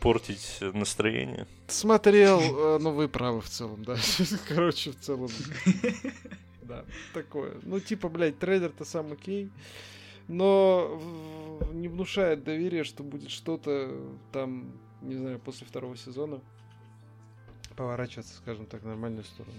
[0.00, 1.46] портить настроение.
[1.68, 3.96] Смотрел, э, ну вы правы в целом, да.
[4.48, 5.30] Короче, в целом.
[6.62, 7.56] Да, такое.
[7.62, 9.50] Ну, типа, блядь, трейлер-то сам окей.
[10.28, 11.02] Но
[11.72, 13.90] не внушает доверия, что будет что-то
[14.30, 14.70] там,
[15.02, 16.40] не знаю, после второго сезона
[17.74, 19.58] поворачиваться, скажем так, в нормальную сторону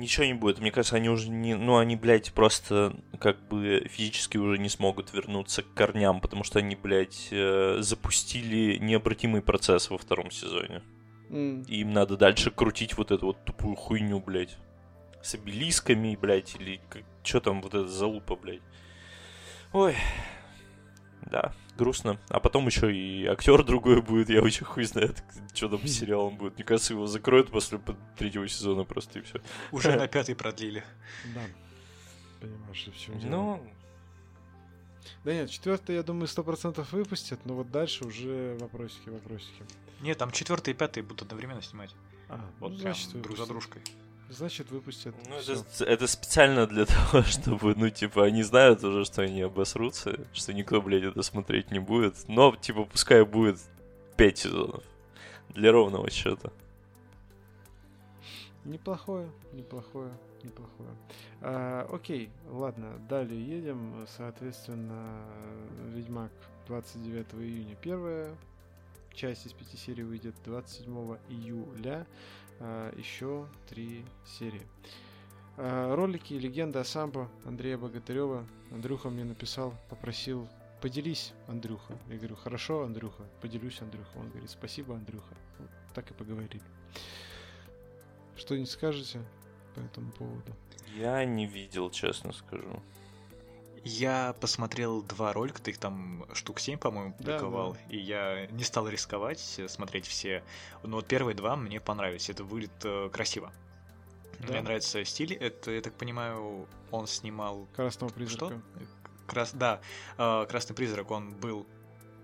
[0.00, 0.58] ничего не будет.
[0.58, 1.54] Мне кажется, они уже не...
[1.54, 6.58] Ну, они, блядь, просто как бы физически уже не смогут вернуться к корням, потому что
[6.58, 10.82] они, блядь, э, запустили необратимый процесс во втором сезоне.
[11.28, 11.66] Mm.
[11.68, 14.56] И им надо дальше крутить вот эту вот тупую хуйню, блядь.
[15.22, 16.80] С обелисками, блядь, или...
[17.22, 18.62] Что там вот эта залупа, блядь.
[19.72, 19.94] Ой,
[21.30, 22.20] да, грустно.
[22.28, 26.36] А потом еще и актер другой будет, я очень хуй знает, что там с сериалом
[26.36, 26.54] будет.
[26.54, 27.80] Мне кажется, его закроют после
[28.16, 29.40] третьего сезона просто и все.
[29.72, 30.84] Уже на пятый продлили.
[31.34, 31.40] Да.
[32.40, 33.30] Понимаешь, в чем дело.
[33.30, 33.72] Ну,
[35.24, 39.62] да нет, четвертый, я думаю, сто процентов выпустят, но вот дальше уже вопросики, вопросики.
[40.00, 41.94] Нет, там четвертый и пятый будут одновременно снимать.
[42.28, 43.82] А, вот ну, прям значит, друг за дружкой.
[44.30, 45.14] Значит выпустят.
[45.28, 50.26] Ну, это, это специально для того, чтобы, ну, типа, они знают уже, что они обосрутся,
[50.32, 52.16] что никто, блядь, это смотреть не будет.
[52.28, 53.58] Но, типа, пускай будет
[54.16, 54.84] 5 сезонов.
[55.50, 56.50] Для ровного счета.
[58.64, 60.12] Неплохое, неплохое,
[60.44, 60.90] неплохое.
[61.40, 64.06] А, окей, ладно, далее едем.
[64.16, 65.24] Соответственно,
[65.88, 66.30] Ведьмак
[66.68, 68.36] 29 июня первая
[69.14, 72.06] часть из пяти серий выйдет 27 июля.
[72.60, 74.66] А, еще три серии.
[75.56, 78.46] А, ролики «Легенда о самбо» Андрея Богатырева.
[78.70, 80.48] Андрюха мне написал, попросил
[80.80, 81.94] поделись, Андрюха.
[82.08, 84.18] Я говорю, хорошо, Андрюха, поделюсь, Андрюха.
[84.18, 85.34] Он говорит, спасибо, Андрюха.
[85.58, 86.62] Вот так и поговорили.
[88.36, 89.20] Что-нибудь скажете
[89.74, 90.54] по этому поводу?
[90.96, 92.82] Я не видел, честно скажу.
[93.82, 97.94] Я посмотрел два ролика, ты их там штук 7, по-моему, публиковал, да, да.
[97.94, 100.42] и я не стал рисковать э, смотреть все.
[100.82, 103.52] Но вот первые два мне понравились, это выглядит э, красиво.
[104.40, 104.48] Да.
[104.48, 107.66] Мне нравится стиль, это, я так понимаю, он снимал...
[107.74, 108.46] Красного призрака.
[108.46, 108.86] Что?
[109.26, 109.52] Крас...
[109.52, 109.80] Да,
[110.18, 111.66] э, Красный призрак, он был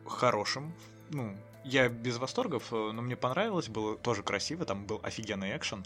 [0.07, 0.75] хорошим,
[1.11, 5.85] ну, я без восторгов, э, но мне понравилось, было тоже красиво, там был офигенный экшен.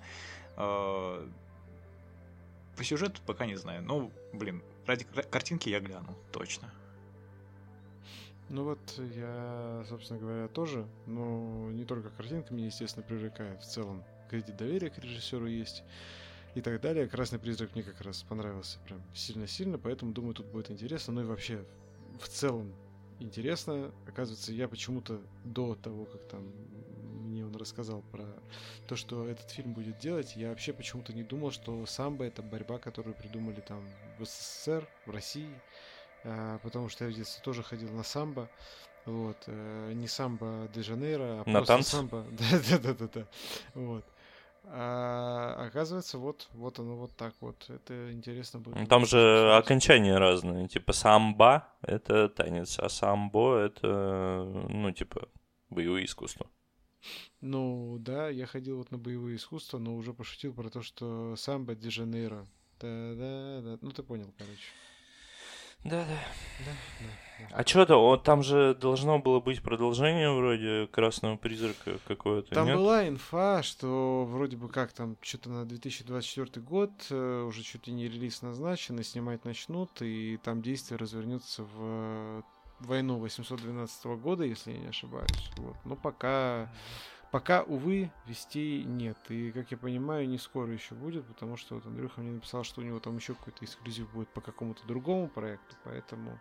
[0.56, 1.26] Э,
[2.76, 6.70] по сюжету пока не знаю, но, блин, Ради картинки я гляну, точно.
[8.48, 8.80] Ну вот
[9.14, 13.62] я, собственно говоря, тоже, но не только картинка меня, естественно, привлекает.
[13.62, 15.84] В целом кредит доверия к режиссеру есть
[16.56, 17.06] и так далее.
[17.06, 21.12] Красный призрак мне как раз понравился прям сильно-сильно, поэтому думаю, тут будет интересно.
[21.12, 21.64] Ну и вообще,
[22.20, 22.72] в целом
[23.20, 23.92] интересно.
[24.08, 26.50] Оказывается, я почему-то до того, как там
[27.40, 28.24] мне он рассказал про
[28.86, 32.78] то, что этот фильм будет делать, я вообще почему-то не думал, что самбо это борьба,
[32.78, 33.82] которую придумали там
[34.18, 35.54] в СССР, в России,
[36.24, 38.48] а, потому что я в детстве тоже ходил на самбо,
[39.06, 41.90] вот, э, не самбо де Жанейро, а на просто танцы?
[41.90, 42.26] самбо,
[42.70, 43.26] да-да-да-да,
[43.74, 44.04] вот.
[44.72, 47.68] А оказывается, вот, вот оно вот так вот.
[47.70, 48.88] Это интересно будет.
[48.88, 50.68] Там же окончания разные.
[50.68, 55.28] Типа самба— это танец, а самбо— это, ну, типа,
[55.70, 56.46] боевые искусства.
[57.40, 61.74] Ну, да, я ходил вот на боевые искусства, но уже пошутил про то, что самбо
[61.74, 62.46] де Жанейро.
[62.80, 63.78] Да-да-да.
[63.80, 64.62] Ну, ты понял, короче.
[65.82, 66.18] Да, да.
[66.66, 66.72] да,
[67.38, 72.76] да, А что-то, там же должно было быть продолжение вроде Красного Призрака какое-то, Там нет?
[72.76, 77.94] была инфа, что вроде бы как там что-то на 2024 год э, уже чуть ли
[77.94, 82.44] не релиз назначен, и снимать начнут, и там действие развернется в
[82.86, 85.50] войну 812 года, если я не ошибаюсь.
[85.56, 85.76] Вот.
[85.84, 86.72] Но пока,
[87.30, 89.18] пока, увы, вестей нет.
[89.28, 92.80] И, как я понимаю, не скоро еще будет, потому что вот Андрюха мне написал, что
[92.80, 96.38] у него там еще какой-то эксклюзив будет по какому-то другому проекту, поэтому,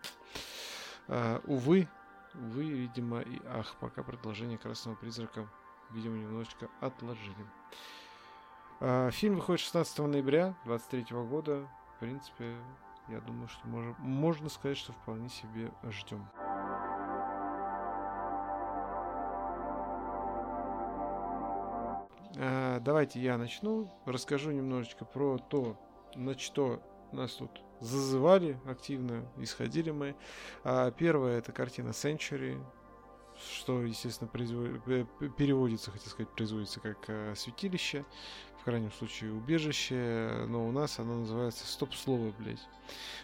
[1.07, 1.87] э, увы,
[2.33, 5.47] увы, видимо, и ах, пока продолжение Красного Призрака,
[5.91, 7.45] видимо, немножечко отложили.
[8.79, 11.67] Э, фильм выходит 16 ноября 2023 года.
[11.95, 12.55] В принципе,
[13.09, 16.29] я думаю, что можно, можно сказать, что вполне себе ждем.
[22.37, 23.91] А, давайте я начну.
[24.05, 25.77] Расскажу немножечко про то,
[26.15, 30.15] на что нас тут зазывали активно, исходили мы.
[30.63, 32.63] А, первая это картина Century,
[33.39, 34.81] что, естественно, производ...
[35.37, 38.05] переводится, хотел сказать, производится как э, святилище
[38.59, 42.67] в крайнем случае убежище, но у нас оно называется стоп-слово, блядь.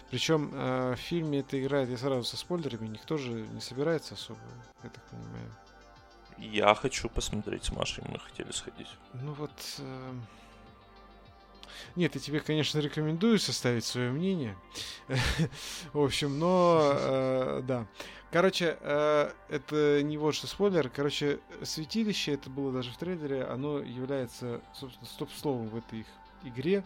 [0.10, 4.39] Причем э, в фильме это играет, я сразу со спойлерами, никто же не собирается особо,
[4.84, 5.51] я так понимаю.
[6.38, 8.89] Я хочу посмотреть с Машей, мы хотели сходить.
[9.13, 9.51] Ну вот...
[9.80, 10.13] Э...
[11.95, 14.56] Нет, я тебе, конечно, рекомендую составить свое мнение.
[15.93, 17.88] В общем, но э, да.
[18.32, 20.89] Короче, э, это не вот что спойлер.
[20.89, 26.08] Короче, святилище, это было даже в трейлере, оно является, собственно, стоп-словом в этой их
[26.43, 26.84] игре.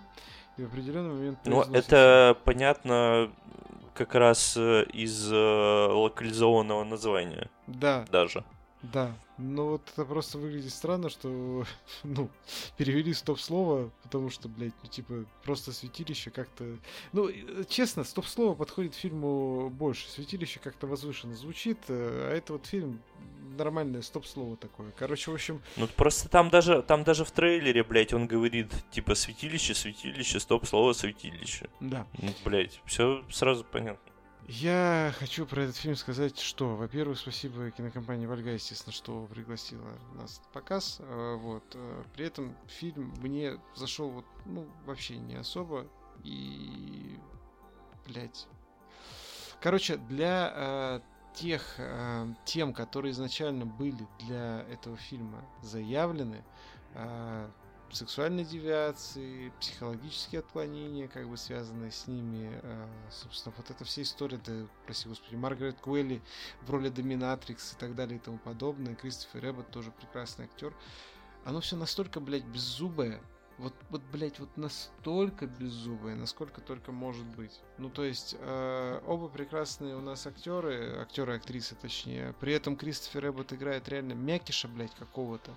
[0.58, 1.40] И в определенный момент...
[1.46, 3.32] Ну, это понятно
[3.94, 7.50] как раз э, из локализованного названия.
[7.68, 8.06] Да.
[8.12, 8.44] Даже.
[8.82, 11.66] Да, но вот это просто выглядит странно, что,
[12.04, 12.30] ну,
[12.78, 16.78] перевели стоп-слово, потому что, блядь, ну, типа, просто святилище как-то...
[17.14, 17.30] Ну,
[17.70, 20.10] честно, стоп-слово подходит фильму больше.
[20.10, 23.02] Святилище как-то возвышенно звучит, э, а это вот фильм
[23.58, 24.92] нормальное стоп-слово такое.
[24.98, 25.62] Короче, в общем...
[25.78, 30.94] Ну, просто там даже, там даже в трейлере, блядь, он говорит, типа, святилище, святилище, стоп-слово,
[30.94, 31.70] святилище.
[31.80, 32.06] Да.
[32.22, 34.09] Ну, блядь, все сразу понятно.
[34.52, 40.42] Я хочу про этот фильм сказать, что, во-первых, спасибо кинокомпании Вольга, естественно, что пригласила нас
[40.44, 40.98] на показ.
[41.02, 41.64] А, вот.
[41.76, 45.86] А, при этом фильм мне зашел вот, ну, вообще не особо.
[46.24, 47.20] И,
[48.08, 48.48] блять.
[49.62, 51.00] Короче, для э,
[51.36, 56.44] тех э, тем, которые изначально были для этого фильма заявлены,
[56.96, 57.50] э,
[57.96, 62.60] сексуальные девиации, психологические отклонения, как бы связанные с ними.
[62.62, 66.22] Э, собственно, вот эта вся история, да, прости господи, Маргарет Куэлли
[66.62, 68.96] в роли Доминатрикс и так далее и тому подобное.
[68.96, 70.74] Кристофер Эббот тоже прекрасный актер.
[71.46, 73.22] Оно все настолько, блядь, беззубое,
[73.60, 77.62] вот, вот, блядь, вот настолько беззубые, насколько только может быть.
[77.78, 82.34] Ну, то есть, э, оба прекрасные у нас актеры, актеры актрисы, точнее.
[82.40, 85.54] При этом Кристофер Эббот играет реально мякиша, блядь, какого-то.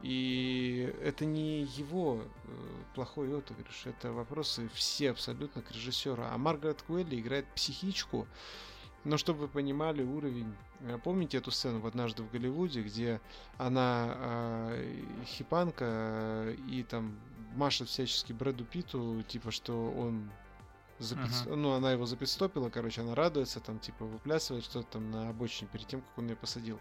[0.00, 2.48] И это не его э,
[2.94, 6.22] плохой отыгрыш, это вопросы все абсолютно к режиссеру.
[6.24, 8.26] А Маргарет Куэлли играет психичку,
[9.04, 13.20] но чтобы вы понимали уровень, э, помните эту сцену в однажды в Голливуде, где
[13.58, 17.14] она э, хипанка э, и там
[17.54, 20.30] машет всячески Брэду Питу, типа, что он
[20.98, 21.26] запид...
[21.26, 21.54] uh-huh.
[21.54, 25.86] ну, она его запидстопила, короче, она радуется, там, типа, выплясывает что-то там на обочине перед
[25.86, 26.78] тем, как он ее посадил.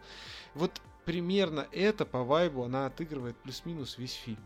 [0.54, 4.44] Вот примерно это по вайбу она отыгрывает плюс-минус весь фильм.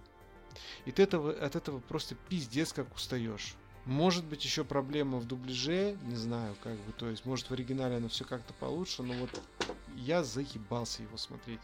[0.85, 3.55] И ты этого, от этого просто пиздец как устаешь.
[3.85, 7.97] Может быть, еще проблема в дубляже, не знаю, как бы, то есть, может, в оригинале
[7.97, 9.29] оно все как-то получше, но вот
[9.95, 11.61] я заебался его смотреть.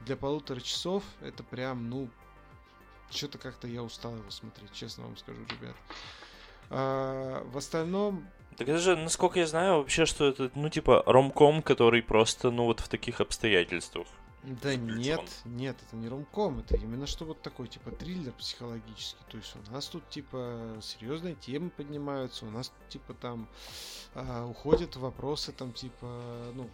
[0.00, 2.08] Для полутора часов это прям, ну,
[3.10, 5.76] что-то как-то я устал его смотреть, честно вам скажу, ребят.
[6.70, 8.26] А, в остальном...
[8.56, 12.64] Так это же, насколько я знаю, вообще, что это, ну, типа, ромком, который просто, ну,
[12.64, 14.06] вот в таких обстоятельствах.
[14.46, 19.24] Да нет, нет, это не ромком, это именно что вот такой, типа, триллер психологический.
[19.28, 23.48] То есть у нас тут, типа, серьезные темы поднимаются, у нас, типа, там
[24.14, 26.70] а, уходят вопросы, там, типа, ну,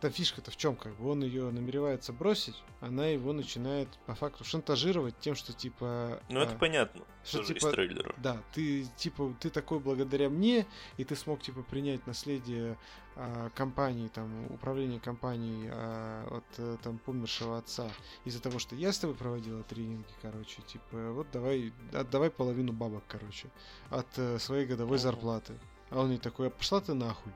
[0.00, 4.44] там фишка-то в чем, как бы он ее намеревается бросить, она его начинает по факту
[4.44, 6.20] шантажировать тем, что типа.
[6.28, 7.04] Ну это а, понятно.
[7.24, 8.14] Что типа, из трейлера.
[8.18, 12.78] Да, ты типа ты такой благодаря мне, и ты смог типа принять наследие
[13.16, 17.90] а, компании, там управление компанией а, от э, там помершего отца
[18.24, 23.02] из-за того, что я с тобой проводила тренинги, короче, типа вот давай отдавай половину бабок,
[23.08, 23.48] короче,
[23.90, 25.54] от э, своей годовой зарплаты.
[25.90, 27.32] А он не такой, а пошла ты нахуй.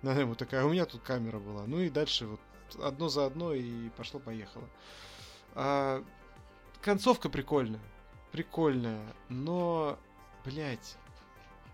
[0.02, 1.64] Она ему такая, у меня тут камера была.
[1.66, 2.40] Ну и дальше вот
[2.82, 4.68] одно за одно и пошло-поехало.
[5.54, 6.04] А,
[6.80, 7.80] концовка прикольная.
[8.32, 9.02] Прикольная.
[9.28, 9.98] Но,
[10.44, 10.96] блядь,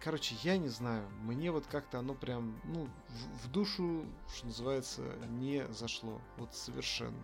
[0.01, 1.07] короче, я не знаю.
[1.23, 4.05] Мне вот как-то оно прям, ну, в, в душу,
[4.35, 6.21] что называется, не зашло.
[6.39, 7.23] Вот совершенно.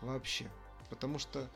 [0.00, 0.50] Вообще.
[0.90, 1.48] Потому что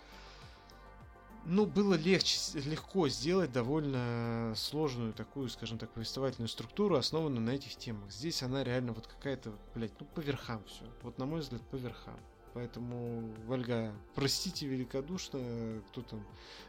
[1.47, 7.77] ну, было легче, легко сделать довольно сложную такую, скажем так, повествовательную структуру, основанную на этих
[7.77, 8.11] темах.
[8.11, 10.85] Здесь она реально вот какая-то, блядь, ну, по верхам все.
[11.03, 12.19] Вот, на мой взгляд, по верхам.
[12.53, 16.27] Поэтому, Вальга, простите великодушно, кто там,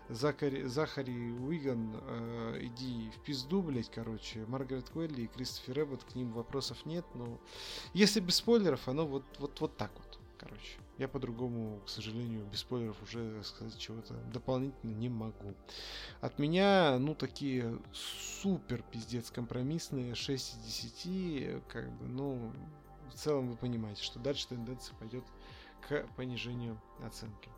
[0.09, 4.45] Закари, Захари Уиган, э, иди в пизду, блядь, короче.
[4.47, 7.39] Маргарет Куэлли и Кристофер Эббот, к ним вопросов нет, но
[7.93, 10.77] если без спойлеров, оно вот, вот, вот так вот, короче.
[10.97, 15.53] Я по-другому, к сожалению, без спойлеров уже сказать чего-то дополнительно не могу.
[16.21, 20.57] От меня, ну, такие супер пиздец компромиссные 6 из
[21.05, 22.51] 10, как бы, ну,
[23.09, 25.23] в целом вы понимаете, что дальше тенденция пойдет
[25.87, 27.49] к понижению оценки.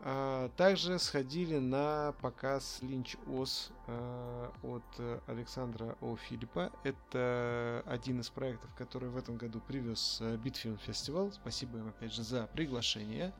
[0.00, 4.84] А, также сходили на показ Линч Ос а, от
[5.26, 6.16] Александра О.
[6.16, 6.72] Филиппа.
[6.84, 11.32] Это один из проектов, который в этом году привез Битфильм Фестивал.
[11.32, 13.32] Спасибо им опять же за приглашение.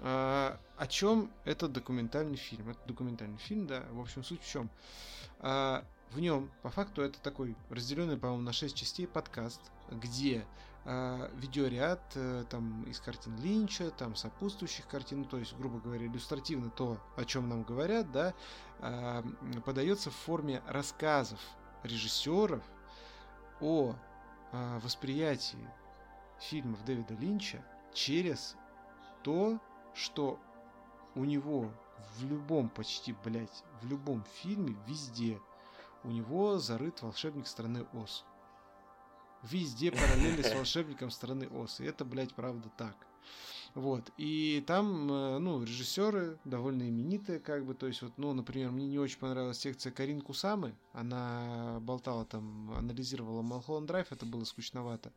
[0.00, 2.70] А, о чем этот документальный фильм?
[2.70, 3.84] Это документальный фильм, да.
[3.92, 4.68] В общем, суть в чем?
[6.14, 10.44] В нем, по факту, это такой разделенный, по-моему, на 6 частей подкаст, где э,
[10.84, 16.98] видеоряд э, там из картин Линча, там сопутствующих картин, то есть, грубо говоря, иллюстративно то,
[17.16, 18.34] о чем нам говорят, да,
[18.80, 19.22] э,
[19.64, 21.40] подается в форме рассказов
[21.84, 22.62] режиссеров
[23.60, 23.94] о
[24.52, 25.66] э, восприятии
[26.38, 27.64] фильмов Дэвида Линча
[27.94, 28.54] через
[29.22, 29.58] то,
[29.94, 30.38] что
[31.14, 31.72] у него
[32.18, 35.40] в любом почти, блядь, в любом фильме, везде,
[36.02, 38.26] у него зарыт волшебник страны Оз.
[39.50, 41.80] Везде параллели с волшебником страны Оз.
[41.80, 42.96] И это, блядь, правда так.
[43.74, 44.10] Вот.
[44.16, 48.86] И там, э, ну, режиссеры довольно именитые, как бы, то есть, вот, ну, например, мне
[48.86, 50.74] не очень понравилась секция Карин Кусамы.
[50.92, 55.12] Она болтала там, анализировала Малхолланд Драйв, это было скучновато.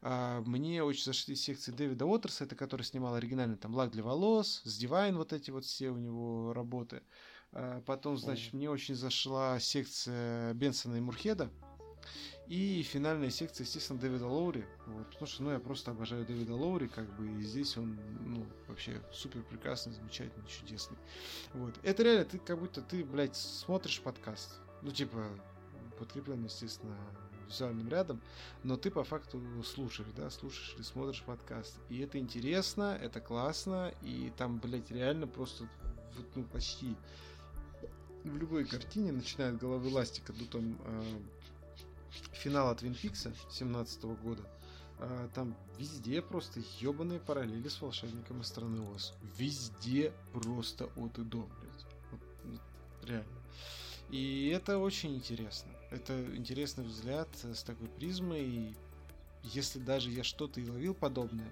[0.00, 4.62] А мне очень зашли секции Дэвида Уотерса, это который снимал оригинальный там лак для волос,
[4.64, 7.02] с Divine вот эти вот все у него работы.
[7.50, 11.50] А потом, значит, мне очень зашла секция Бенсона и Мурхеда.
[12.48, 14.64] И финальная секция, естественно, Дэвида Лоури.
[14.86, 18.46] Вот, потому что, ну, я просто обожаю Дэвида Лоури, как бы, и здесь он, ну,
[18.68, 20.96] вообще супер прекрасный, замечательный, чудесный.
[21.52, 21.74] Вот.
[21.82, 24.60] Это реально, ты как будто ты, блядь, смотришь подкаст.
[24.80, 25.28] Ну, типа,
[25.98, 26.96] подкреплен, естественно,
[27.48, 28.20] визуальным рядом,
[28.62, 31.78] но ты по факту слушаешь, да, слушаешь или смотришь подкаст.
[31.90, 35.68] И это интересно, это классно, и там, блядь, реально просто
[36.34, 36.96] ну, почти
[38.24, 41.02] в любой картине, начиная от головы ластика до там э,
[42.32, 44.42] финала Твин Пикса 17 года,
[44.98, 49.14] э, там везде просто ебаные параллели с волшебником из страны Оз.
[49.36, 51.86] Везде просто от и до, блядь.
[52.10, 52.60] Вот,
[53.04, 53.38] реально.
[54.10, 55.70] И это очень интересно.
[55.90, 58.42] Это интересный взгляд с такой призмой.
[58.42, 58.76] И
[59.42, 61.50] если даже я что-то и ловил подобное,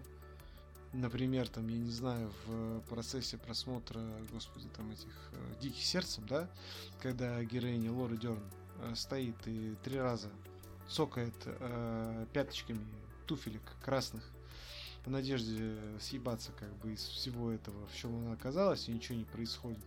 [0.92, 4.00] например, там, я не знаю, в процессе просмотра,
[4.32, 6.50] господи, там этих э, Диких сердцем, да,
[7.00, 8.42] когда героиня Лоры Дерн
[8.94, 10.28] стоит и три раза
[10.88, 12.84] цокает э, пяточками
[13.26, 14.22] туфелек красных
[15.04, 19.24] в надежде съебаться как бы из всего этого, в чем она оказалась, и ничего не
[19.24, 19.84] происходит.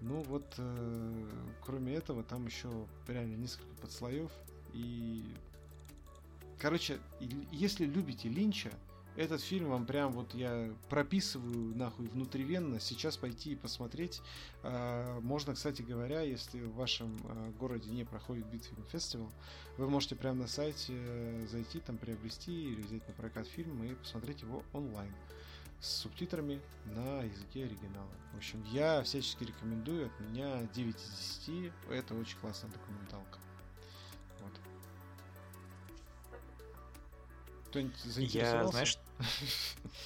[0.00, 1.28] Ну вот, э,
[1.62, 2.70] кроме этого, там еще
[3.06, 4.30] реально несколько подслоев.
[4.72, 5.24] И,
[6.58, 6.98] короче,
[7.52, 8.70] если любите Линча,
[9.18, 12.78] этот фильм вам прям вот я прописываю нахуй внутривенно.
[12.78, 14.22] Сейчас пойти и посмотреть.
[14.62, 19.30] Э, можно, кстати говоря, если в вашем э, городе не проходит Битфильм фестивал,
[19.76, 23.94] вы можете прямо на сайте э, зайти, там приобрести или взять на прокат фильм и
[23.96, 25.12] посмотреть его онлайн
[25.80, 28.10] с субтитрами на языке оригинала.
[28.34, 33.38] В общем, я всячески рекомендую, от меня 9 из 10, это очень классная документалка.
[37.70, 38.64] Кто-нибудь заинтересовался?
[38.64, 38.98] Я, знаешь,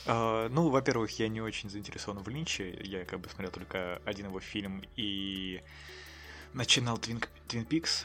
[0.07, 4.27] uh, ну, во-первых, я не очень заинтересован в Линче, я как бы смотрел только один
[4.27, 5.63] его фильм и
[6.53, 8.05] начинал Твин, Твин Пикс,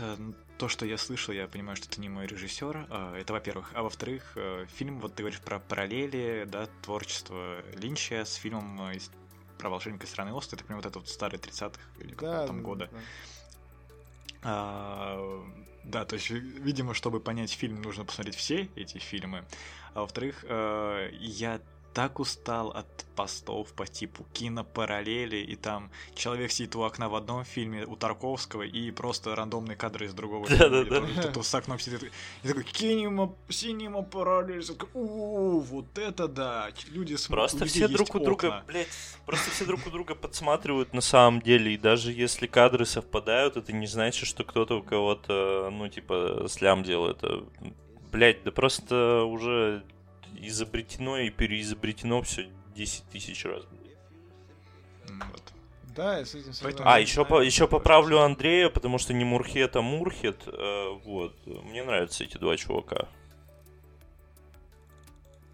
[0.57, 2.87] то, что я слышал, я понимаю, что это не мой режиссер.
[2.89, 3.71] А, это, во-первых.
[3.73, 8.91] А во-вторых, э, фильм, вот ты говоришь про параллели, да, творчество Линча с фильмом
[9.57, 10.53] про волшебника страны Ост.
[10.53, 12.89] Это прям вот этот вот старый 30-х или да, там года.
[12.91, 12.97] Да.
[14.43, 15.43] А,
[15.83, 19.45] да, то есть, видимо, чтобы понять фильм, нужно посмотреть все эти фильмы.
[19.93, 21.61] А во-вторых, э, я
[21.97, 22.85] так устал от
[23.15, 28.61] постов по типу кинопараллели, и там человек сидит у окна в одном фильме, у Тарковского,
[28.61, 31.07] и просто рандомные кадры из другого фильма.
[31.17, 32.03] Кто-то с окном сидит,
[32.43, 37.49] и такой, кинема, синема параллель, у вот это да, люди смотрят.
[37.49, 38.89] Просто все друг у друга, блядь,
[39.25, 43.73] просто все друг у друга подсматривают на самом деле, и даже если кадры совпадают, это
[43.73, 47.23] не значит, что кто-то у кого-то, ну, типа, слям делает.
[48.11, 49.83] Блять, да просто уже
[50.37, 53.63] изобретено и переизобретено все 10 тысяч раз.
[55.07, 55.53] Вот.
[55.95, 56.81] Да, я с этим согласен.
[56.85, 60.43] А, еще, по, еще поправлю Андрея, потому что не Мурхет, а Мурхет.
[60.45, 61.35] Э, вот.
[61.45, 63.07] Мне нравятся эти два чувака.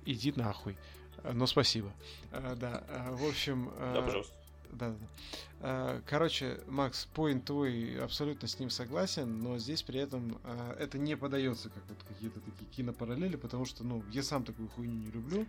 [0.06, 0.76] Иди нахуй.
[1.24, 1.94] Э, Но ну, спасибо.
[2.32, 3.72] Э, да, в общем...
[3.94, 4.34] Да, пожалуйста.
[4.78, 4.96] Да,
[5.62, 6.02] да.
[6.06, 11.16] Короче, Макс, поинт твой абсолютно с ним согласен, но здесь при этом а, это не
[11.16, 15.46] подается как вот какие-то такие кинопараллели, потому что, ну, я сам такую хуйню не люблю.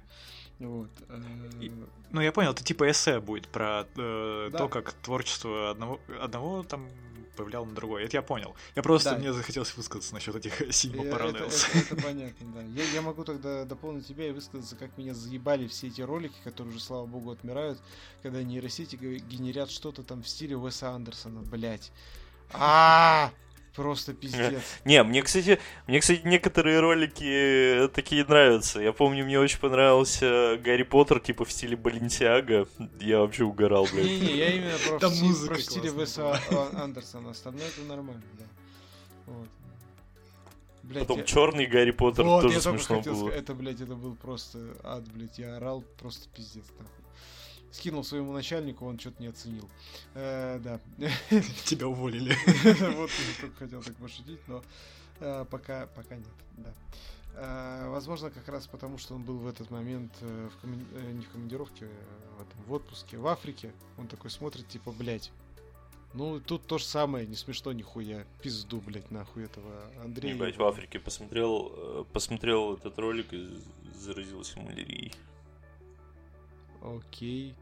[0.60, 0.90] Вот.
[1.08, 1.20] А,
[1.60, 1.72] И,
[2.12, 4.58] ну, я понял, это типа эссе будет про э, да.
[4.58, 6.88] то, как творчество одного, одного там
[7.34, 8.04] повлиял на другой.
[8.04, 8.54] Это я понял.
[8.74, 9.18] Я просто, да.
[9.18, 11.66] мне захотелось высказаться насчет этих Cinema Parallels.
[11.68, 12.62] Это, это, это понятно, да.
[12.62, 16.74] Я, я могу тогда дополнить тебя и высказаться, как меня заебали все эти ролики, которые
[16.74, 17.78] уже, слава богу, отмирают,
[18.22, 21.92] когда нейросети генерят что-то там в стиле Уэса Андерсона, блять.
[22.52, 23.32] А,
[23.74, 24.62] Просто пиздец.
[24.84, 25.58] Не, мне, кстати,
[25.88, 28.80] мне, кстати, некоторые ролики такие нравятся.
[28.80, 32.68] Я помню, мне очень понравился Гарри Поттер, типа в стиле Баленсиага.
[33.00, 34.06] Я вообще угорал, блядь.
[34.06, 36.40] Не-не, я именно про, Там в, про стиле Веса
[36.74, 37.30] Андерсона.
[37.30, 38.44] Остальное это нормально, да.
[39.26, 39.48] Вот.
[40.84, 41.24] Блядь, Потом я...
[41.24, 43.14] черный Гарри Поттер вот, тоже смешно было.
[43.14, 45.38] Сказать, это, блядь, это был просто ад, блядь.
[45.38, 46.64] Я орал просто пиздец.
[46.78, 47.03] Нахуй
[47.74, 49.68] скинул своему начальнику, он что-то не оценил.
[50.14, 50.78] Э, да.
[51.64, 52.36] Тебя уволили.
[52.96, 54.62] Вот я только хотел так пошутить, но
[55.18, 56.72] э, пока, пока нет, да.
[57.34, 60.84] Э, возможно, как раз потому, что он был в этот момент э, в коми...
[60.94, 63.72] э, не в командировке, а в, этом, в отпуске в Африке.
[63.98, 65.32] Он такой смотрит, типа, блядь,
[66.12, 68.24] ну, тут то же самое, не смешно нихуя.
[68.40, 70.34] Пизду, блядь, нахуй этого Андрея.
[70.34, 73.58] Ебать, в Африке посмотрел, посмотрел этот ролик и
[73.96, 75.12] заразился малярией.
[76.82, 77.56] Окей.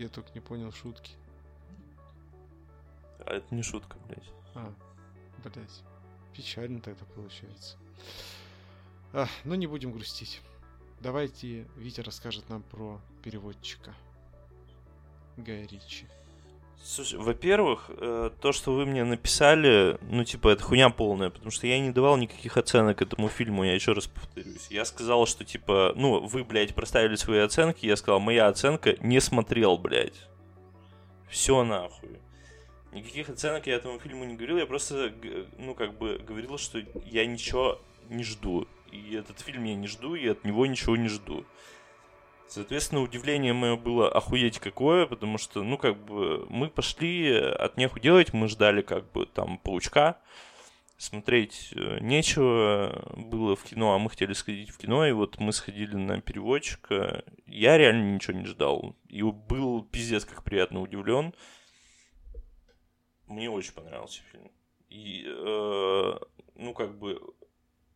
[0.00, 1.12] Я только не понял шутки.
[3.18, 4.32] А это не шутка, блядь.
[4.54, 4.72] А,
[5.44, 5.82] блядь.
[6.32, 7.76] Печально тогда получается.
[9.12, 10.40] А, ну не будем грустить.
[11.00, 13.94] Давайте Витя расскажет нам про переводчика.
[15.36, 16.06] Гая Ричи.
[16.82, 21.66] Слушай, во-первых, э, то, что вы мне написали, ну, типа, это хуйня полная, потому что
[21.66, 24.66] я не давал никаких оценок этому фильму, я еще раз повторюсь.
[24.70, 29.20] Я сказал, что, типа, ну, вы, блядь, проставили свои оценки, я сказал, моя оценка не
[29.20, 30.26] смотрел, блядь.
[31.28, 32.18] Все нахуй.
[32.92, 35.12] Никаких оценок я этому фильму не говорил, я просто,
[35.58, 37.78] ну, как бы, говорил, что я ничего
[38.08, 38.66] не жду.
[38.90, 41.44] И этот фильм я не жду, и от него ничего не жду.
[42.50, 48.00] Соответственно, удивление мое было охуеть какое, потому что, ну, как бы, мы пошли от неху
[48.00, 50.18] делать, мы ждали, как бы, там, паучка,
[50.96, 55.52] смотреть э, нечего было в кино, а мы хотели сходить в кино, и вот мы
[55.52, 57.22] сходили на переводчика.
[57.46, 58.96] Я реально ничего не ждал.
[59.08, 61.32] И был пиздец как приятно удивлен.
[63.28, 64.50] Мне очень понравился фильм.
[64.88, 66.18] И, э,
[66.56, 67.22] ну, как бы,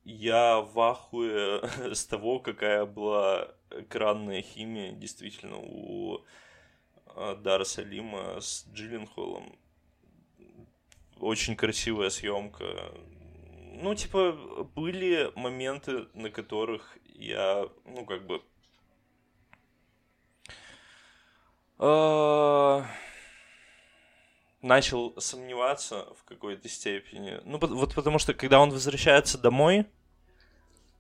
[0.04, 1.62] я в ахуе
[1.94, 6.24] с того, какая была экранная химия действительно у
[7.16, 9.58] э, Дара Салима с Джилленхолом.
[11.20, 12.92] Очень красивая съемка.
[13.76, 14.32] Ну, типа,
[14.74, 18.42] были моменты, на которых я, ну, как бы...
[24.64, 27.40] Э, начал сомневаться в какой-то степени.
[27.44, 29.86] Ну, вот потому что, когда он возвращается домой,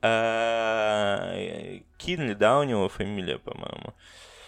[0.02, 3.94] э, Кинли, да, у него фамилия, по-моему.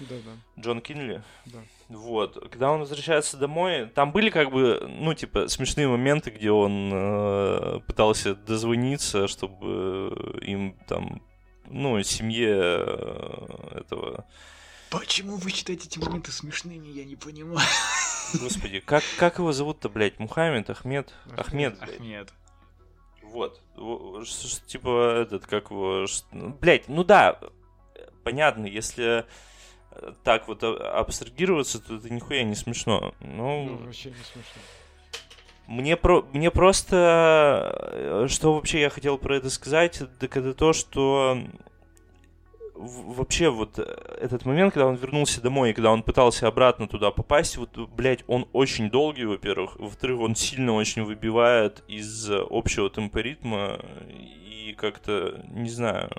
[0.00, 0.62] Да, да.
[0.62, 1.22] Джон Кинли.
[1.46, 1.58] Да.
[1.88, 2.50] Вот.
[2.50, 7.80] Когда он возвращается домой, там были как бы, ну, типа, смешные моменты, где он э,
[7.86, 11.22] пытался дозвониться, чтобы им там,
[11.64, 14.26] ну, семье э, этого...
[14.90, 17.68] Почему вы считаете эти моменты смешными, я не понимаю.
[18.40, 20.18] Господи, как, как его зовут-то, блядь?
[20.18, 21.12] Мухаммед, Ахмед?
[21.36, 21.80] Ахмед.
[21.82, 22.32] Ахмед.
[23.22, 23.60] Вот.
[24.66, 26.06] Типа, этот, как его...
[26.32, 27.38] Ну, блядь, ну да,
[28.24, 29.26] понятно, если
[30.24, 33.14] так вот абстрагироваться, то это нихуя не смешно.
[33.20, 34.62] Ну, ну вообще не смешно.
[35.66, 38.26] Мне, про, мне просто...
[38.28, 41.38] Что вообще я хотел про это сказать, так это то, что
[42.78, 43.82] вообще вот э,
[44.20, 48.24] этот момент, когда он вернулся домой, и когда он пытался обратно туда попасть, вот, блядь,
[48.26, 49.76] он очень долгий, во-первых.
[49.78, 56.10] Во-вторых, он сильно очень выбивает из общего темпоритма и как-то, не знаю,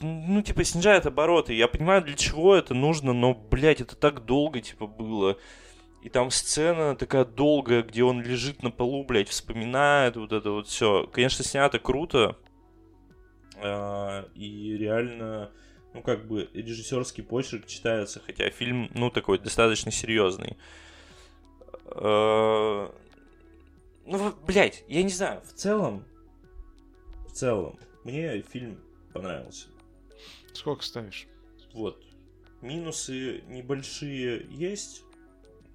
[0.00, 1.54] ну, типа, снижает обороты.
[1.54, 5.38] Я понимаю, для чего это нужно, но, блядь, это так долго, типа, было.
[6.02, 10.68] И там сцена такая долгая, где он лежит на полу, блядь, вспоминает вот это вот
[10.68, 11.06] все.
[11.06, 12.36] Конечно, снято круто,
[13.56, 15.50] и реально,
[15.92, 20.56] ну, как бы, режиссерский почерк читается, хотя фильм, ну, такой достаточно серьезный.
[21.86, 22.92] А,
[24.06, 26.04] ну, блядь, я не знаю, в целом,
[27.28, 28.78] в целом, мне фильм
[29.12, 29.68] понравился.
[30.52, 31.26] Сколько ставишь?
[31.72, 32.02] Вот.
[32.60, 35.02] Минусы небольшие есть,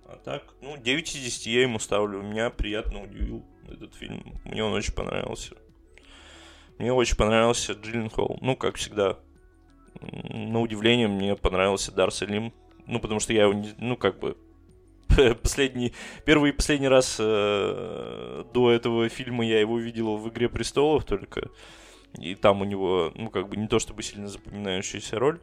[0.05, 2.21] а так, ну, 9 из 10 я ему ставлю.
[2.21, 4.39] Меня приятно удивил этот фильм.
[4.43, 5.55] Мне он очень понравился.
[6.79, 8.37] Мне очень понравился Джилленхол.
[8.41, 9.19] Ну, как всегда.
[10.01, 12.53] На удивление, мне понравился Дарс Лим.
[12.87, 14.37] Ну, потому что я его, ну, как бы,
[15.43, 15.93] последний,
[16.25, 21.49] первый и последний раз э, до этого фильма я его видел в «Игре престолов» только.
[22.17, 25.39] И там у него, ну, как бы, не то чтобы сильно запоминающаяся роль.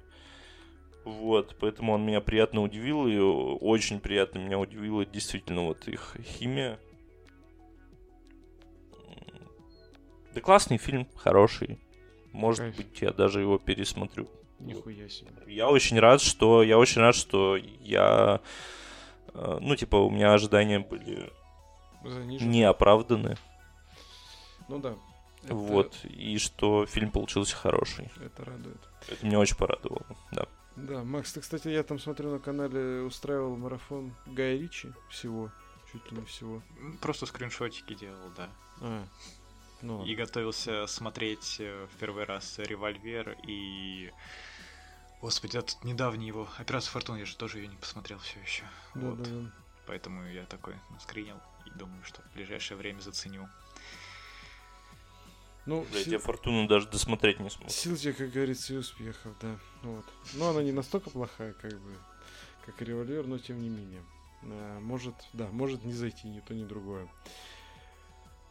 [1.04, 6.80] Вот, поэтому он меня приятно удивил, и очень приятно меня удивила действительно вот их химия.
[10.36, 11.78] Да классный фильм, хороший.
[12.34, 12.76] Может Кайф.
[12.76, 14.28] быть, я даже его пересмотрю.
[14.58, 15.30] Нихуя себе.
[15.46, 18.42] Я очень рад, что я очень рад, что я,
[19.32, 21.32] э, ну типа у меня ожидания были
[22.04, 22.50] Занижены.
[22.50, 23.38] не оправданы.
[24.68, 24.94] Ну да.
[25.42, 25.54] Это...
[25.54, 28.10] Вот и что фильм получился хороший.
[28.22, 28.80] Это радует.
[29.08, 30.46] Это меня очень порадовало, да.
[30.76, 35.50] Да, Макс, ты, кстати, я там смотрю на канале, устраивал марафон Гая Ричи всего,
[35.90, 36.60] чуть ли не всего.
[37.00, 38.50] Просто скриншотики делал, да.
[38.82, 39.06] А,
[39.82, 44.12] ну, и готовился смотреть э, в первый раз «Револьвер» и...
[45.20, 48.64] Господи, этот недавний его «Операция Фортуна», я же тоже ее не посмотрел все еще.
[48.94, 49.22] Да, вот.
[49.22, 49.52] да, да.
[49.86, 53.48] Поэтому я такой скринил и думаю, что в ближайшее время заценю.
[55.64, 56.12] Ну, Блядь, сил...
[56.12, 57.70] я Фортуну даже досмотреть не смог.
[57.70, 59.58] Сил тебе, как говорится, и успехов, да.
[59.82, 60.04] Вот.
[60.34, 61.96] Но она не настолько плохая, как бы,
[62.64, 64.02] как револьвер, но тем не менее.
[64.42, 67.08] А, может, да, может не зайти ни то, ни другое.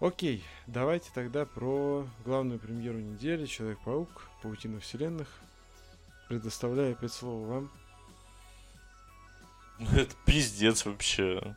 [0.02, 5.30] Окей, давайте тогда про главную премьеру недели Человек-паук, Паутина вселенных.
[6.28, 7.72] Предоставляю опять слово вам.
[9.80, 11.56] Ну это пиздец вообще.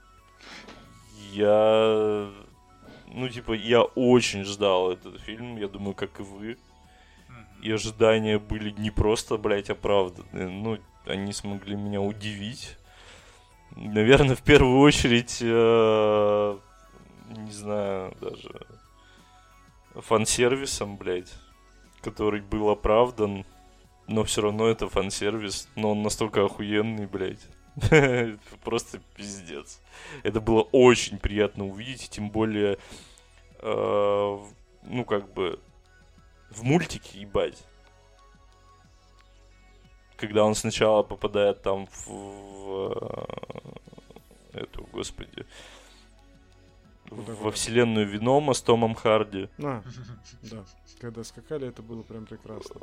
[1.32, 2.30] Я...
[3.08, 6.58] Ну, типа, я очень ждал этот фильм, я думаю, как и вы.
[7.62, 10.48] И ожидания были не просто, блядь, оправданы.
[10.48, 12.76] Ну, они смогли меня удивить.
[13.74, 16.58] Наверное, в первую очередь э,
[17.28, 18.66] не знаю, даже
[19.94, 21.32] фан-сервисом, блядь,
[22.00, 23.44] который был оправдан,
[24.06, 27.46] но все равно это фан-сервис, но он настолько охуенный, блядь.
[28.64, 29.80] Просто пиздец.
[30.22, 32.78] Это было очень приятно увидеть, тем более,
[33.60, 34.38] э,
[34.82, 35.60] ну, как бы,
[36.50, 37.62] в мультике, ебать.
[40.16, 43.28] когда он сначала попадает там в, в
[44.52, 45.46] эту, господи,
[47.10, 49.48] во вселенную Венома с Томом Харди.
[49.62, 49.82] А,
[50.42, 50.64] да.
[51.00, 52.80] Когда скакали, это было прям прекрасно.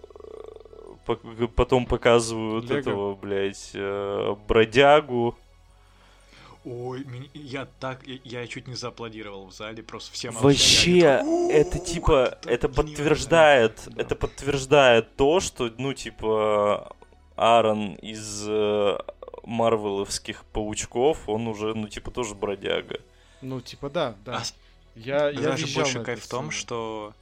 [1.56, 2.80] Потом показывают Лего.
[2.80, 5.36] этого, блядь, э, бродягу.
[6.64, 11.22] Ой, я так, я чуть не зааплодировал в зале, просто всем Вообще,
[11.52, 16.96] это типа, это подтверждает, это подтверждает то, что, ну, типа,
[17.36, 18.98] Аарон из э,
[19.44, 23.00] марвеловских паучков, он уже, ну, типа, тоже бродяга.
[23.42, 24.38] Ну, типа, да, да.
[24.38, 24.44] А,
[24.96, 27.14] я, я даже больше кайф в том, что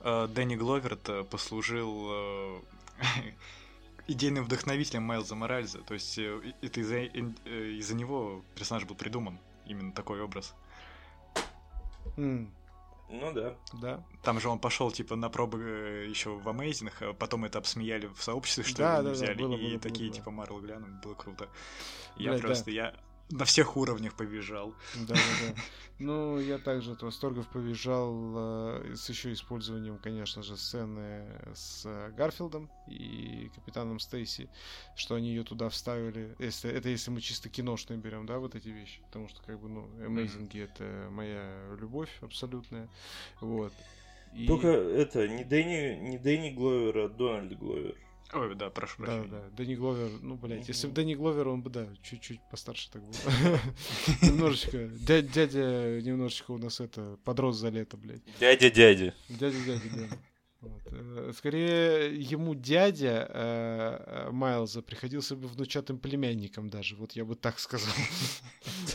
[0.00, 0.96] э, Дэнни Гловер
[1.30, 2.60] послужил э,
[4.08, 5.78] идейным вдохновителем Майлза Моральза.
[5.78, 9.38] То есть э, это из-за э, из него персонаж был придуман.
[9.66, 10.54] Именно такой образ.
[12.16, 12.50] Mm.
[13.10, 13.56] Ну да.
[13.74, 14.04] Да.
[14.22, 18.06] Там же он пошел типа на пробы э, еще в Amazing, а потом это обсмеяли
[18.06, 19.34] в сообществе, что да, его да, взяли.
[19.34, 21.48] Да, было, и было, такие было, типа Марвел глянули, было круто.
[22.16, 22.70] Я Блядь, просто, да.
[22.70, 22.94] я
[23.30, 24.74] на всех уровнях побежал.
[25.06, 25.62] Да, да, да.
[25.98, 31.84] Ну, я также от восторгов побежал э, с еще использованием, конечно же, сцены с
[32.16, 34.48] Гарфилдом и капитаном Стейси,
[34.96, 36.34] что они ее туда вставили.
[36.38, 39.02] Если, это если мы чисто киношные берем, да, вот эти вещи.
[39.02, 40.64] Потому что, как бы, ну, Amazing mm-hmm.
[40.64, 42.88] это моя любовь абсолютная.
[43.42, 43.72] Вот.
[44.32, 44.46] И...
[44.46, 47.96] Только это, не Дэнни, не Дэнни Гловер, а Дональд Гловер.
[48.32, 49.28] Ой, да, прошу прощения.
[49.28, 52.90] Да, да, Дэнни Гловер, ну, блядь, если бы Дэнни Гловер, он бы, да, чуть-чуть постарше
[52.90, 53.12] так был.
[54.22, 58.22] Немножечко, дядя немножечко у нас это, подрос за лето, блядь.
[58.38, 59.14] Дядя-дядя.
[59.28, 60.16] Дядя-дядя, да.
[60.60, 60.82] Вот.
[60.92, 67.34] Э, скорее, ему дядя э, э, Майлза приходился бы внучатым племянником даже, вот я бы
[67.34, 67.94] так сказал.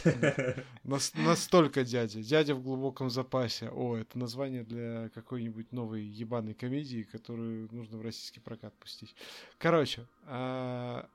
[0.83, 2.21] Настолько дядя.
[2.21, 3.69] Дядя в глубоком запасе.
[3.69, 9.15] О, это название для какой-нибудь новой ебаной комедии, которую нужно в российский прокат пустить.
[9.57, 11.09] Короче, а,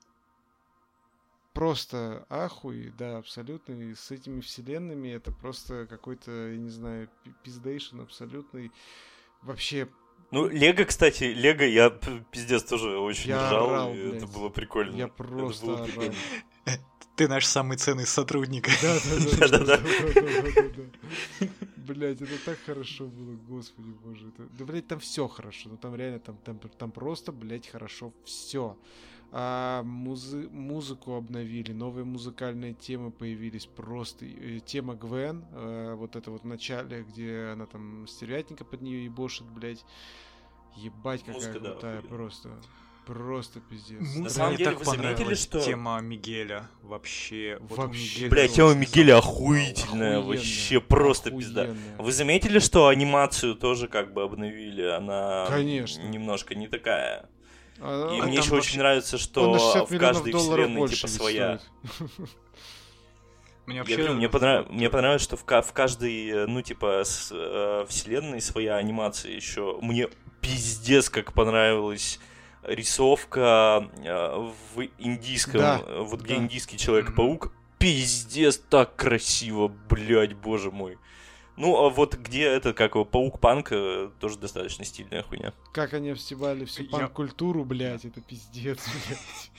[1.53, 3.75] просто ахуй, да, абсолютно.
[3.75, 7.09] И с этими вселенными это просто какой-то, я не знаю,
[7.45, 8.73] пиздейшн абсолютный.
[9.43, 9.89] Вообще
[10.31, 14.97] ну, Лего, кстати, Лего я пиздец тоже очень я ржал, орал, и это было прикольно.
[14.97, 16.15] Я просто было орал.
[17.17, 18.69] Ты наш самый ценный сотрудник.
[18.81, 18.99] Да,
[19.49, 19.77] да, да.
[19.77, 24.29] да, да, Блять, это так хорошо было, господи боже.
[24.29, 24.49] Это...
[24.59, 25.69] Да, блядь, там все хорошо.
[25.71, 28.79] Ну там реально, там, там, там просто, блядь, хорошо все.
[29.33, 34.27] А, музы музыку обновили, новые музыкальные темы появились просто.
[34.27, 39.05] Э, тема Гвен, э, вот это вот в начале, где она там стервятника под нее
[39.05, 39.85] ебошит, блядь.
[40.77, 42.51] Ебать, какая Музыка, крутая да, просто.
[43.07, 44.17] Просто пиздец.
[44.17, 45.61] На самом деле, так вы заметили, что...
[45.61, 47.59] Тема Мигеля вообще...
[47.61, 48.29] Вот вообще.
[48.29, 51.75] Бля, тема Мигеля охуительная, охуенная, вообще просто охуенная.
[51.75, 52.03] пизда.
[52.03, 54.83] Вы заметили, что анимацию тоже как бы обновили?
[54.83, 56.03] Она Конечно.
[56.03, 57.29] немножко не такая.
[57.81, 58.71] А, И а мне еще вообще...
[58.71, 61.61] очень нравится, что в каждой вселенной типа своя.
[63.67, 63.95] Мне вообще...
[63.95, 64.69] Я говорю, мне, понрав...
[64.71, 69.79] мне понравилось, что в, в каждой, ну, типа, с, э, вселенной своя анимация еще.
[69.81, 70.09] Мне
[70.41, 72.19] пиздец как понравилась
[72.65, 76.43] рисовка э, в индийском, да, вот где да.
[76.43, 77.47] индийский Человек-паук.
[77.47, 77.79] Mm-hmm.
[77.79, 80.99] Пиздец, так красиво, блядь, боже мой.
[81.61, 85.53] Ну, а вот где это, как его, паук-панк, э, тоже достаточно стильная хуйня.
[85.73, 89.51] Как они обстебали всю панк-культуру, блядь, это пиздец, блядь.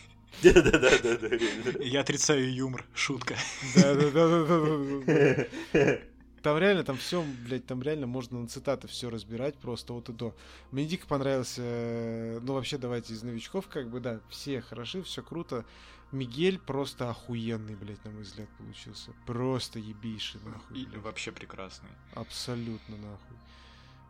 [0.55, 1.83] Да-да-да-да.
[1.83, 3.35] Я отрицаю юмор, шутка.
[3.75, 5.45] Да-да-да.
[6.41, 10.13] Там реально, там все, блядь, там реально можно на цитаты все разбирать просто вот и
[10.13, 10.35] до.
[10.71, 15.21] Мне дико понравился, э, ну вообще давайте из новичков, как бы, да, все хороши, все
[15.21, 15.65] круто.
[16.11, 19.11] Мигель просто охуенный, блядь, на мой взгляд, получился.
[19.25, 20.85] Просто ебейший, нахуй.
[20.85, 21.01] Блядь.
[21.01, 21.89] вообще прекрасный.
[22.13, 23.37] Абсолютно, нахуй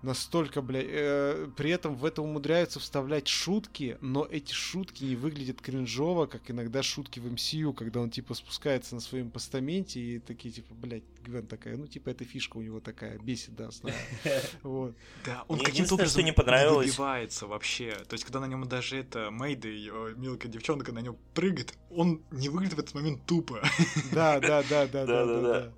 [0.01, 5.61] настолько, бля, э, при этом в это умудряются вставлять шутки, но эти шутки не выглядят
[5.61, 10.53] кринжово, как иногда шутки в MCU, когда он, типа, спускается на своем постаменте и такие,
[10.53, 14.01] типа, блядь, Гвен такая, ну, типа, эта фишка у него такая, бесит, да, основная.
[14.63, 14.95] Вот.
[15.25, 16.87] Да, он каким-то образом не понравилось.
[16.87, 17.91] выбивается вообще.
[18.07, 22.21] То есть, когда на нем даже это Мэйда, ее мелкая девчонка, на нем прыгает, он
[22.31, 23.61] не выглядит в этот момент тупо.
[24.11, 25.73] Да, да, да, да, да, да, да.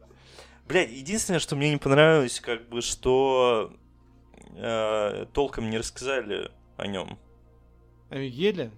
[0.67, 3.73] Блядь, единственное, что мне не понравилось, как бы, что
[4.55, 7.17] э, толком не рассказали о нем.
[8.09, 8.71] О Мигеле?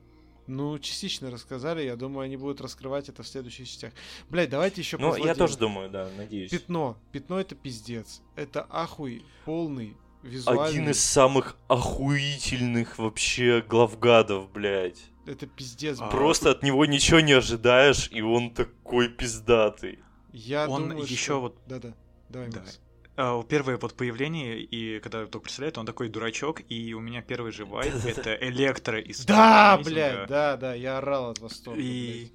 [0.48, 3.94] Ну, частично рассказали, я думаю, они будут раскрывать это в следующих частях.
[4.30, 6.52] Блять, давайте еще Ну, я тоже думаю, да, надеюсь.
[6.52, 6.98] Пятно.
[7.12, 8.22] Пятно это пиздец.
[8.36, 10.70] Это ахуй полный, визуальный.
[10.70, 15.02] Один из самых охуительных вообще главгадов, блядь.
[15.26, 15.98] Это пиздец.
[16.00, 20.00] А, Просто от него ничего не ожидаешь, и он такой пиздатый.
[20.32, 21.42] Я он думаю, еще что...
[21.42, 21.58] вот...
[21.66, 21.96] Да-да,
[22.30, 22.62] давай, да.
[22.62, 22.85] а,
[23.16, 27.66] первое вот появление, и когда только представляет, он такой дурачок, и у меня первый же
[27.66, 32.32] вайп— это Электро из Да, блядь, да, да, я орал от восторга, и...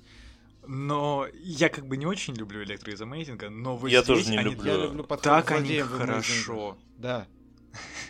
[0.67, 4.31] Но я как бы не очень люблю Электро из Амейзинга, но вот я здесь тоже
[4.31, 4.51] не они...
[4.51, 4.73] люблю.
[4.73, 6.79] Я люблю подход Так они хорошо.
[6.97, 7.27] Да.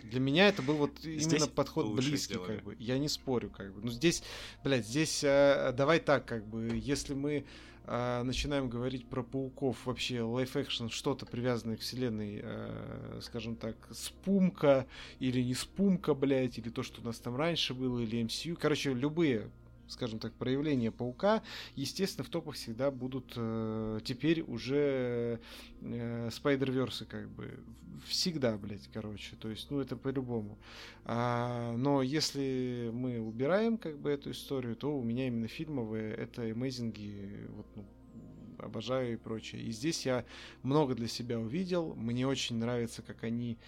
[0.02, 2.56] Для меня это был вот Здесь именно подход лучше близкий, сделали.
[2.56, 2.76] как бы.
[2.78, 3.82] Я не спорю, как бы.
[3.82, 4.22] Ну здесь,
[4.64, 7.44] блядь, здесь э, давай так, как бы, если мы
[7.86, 13.76] э, начинаем говорить про пауков, вообще live action, что-то привязанное к вселенной, э, скажем так,
[13.90, 14.86] спумка
[15.18, 18.92] или не спумка, блядь, или то, что у нас там раньше было, или MCU, короче,
[18.92, 19.50] любые
[19.90, 21.42] скажем так, проявления паука,
[21.76, 25.40] естественно, в топах всегда будут э, теперь уже
[25.82, 27.58] э, Spider-Verse, как бы.
[28.06, 29.36] Всегда, блядь, короче.
[29.36, 30.58] То есть, ну, это по-любому.
[31.04, 36.50] А, но если мы убираем, как бы, эту историю, то у меня именно фильмовые это
[36.50, 37.84] эмейзинги, вот, ну,
[38.58, 39.62] обожаю и прочее.
[39.62, 40.24] И здесь я
[40.62, 41.94] много для себя увидел.
[41.94, 43.58] Мне очень нравится, как они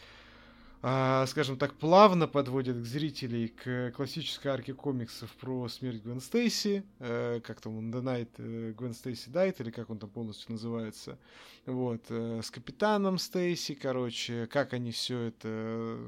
[0.82, 7.40] скажем так, плавно подводят к зрителей к классической арке комиксов про смерть Гвен Стейси, э,
[7.44, 11.20] как там он, The Night Гвен Стейси Дайт, или как он там полностью называется,
[11.66, 16.00] вот, э, с Капитаном Стейси, короче, как они все это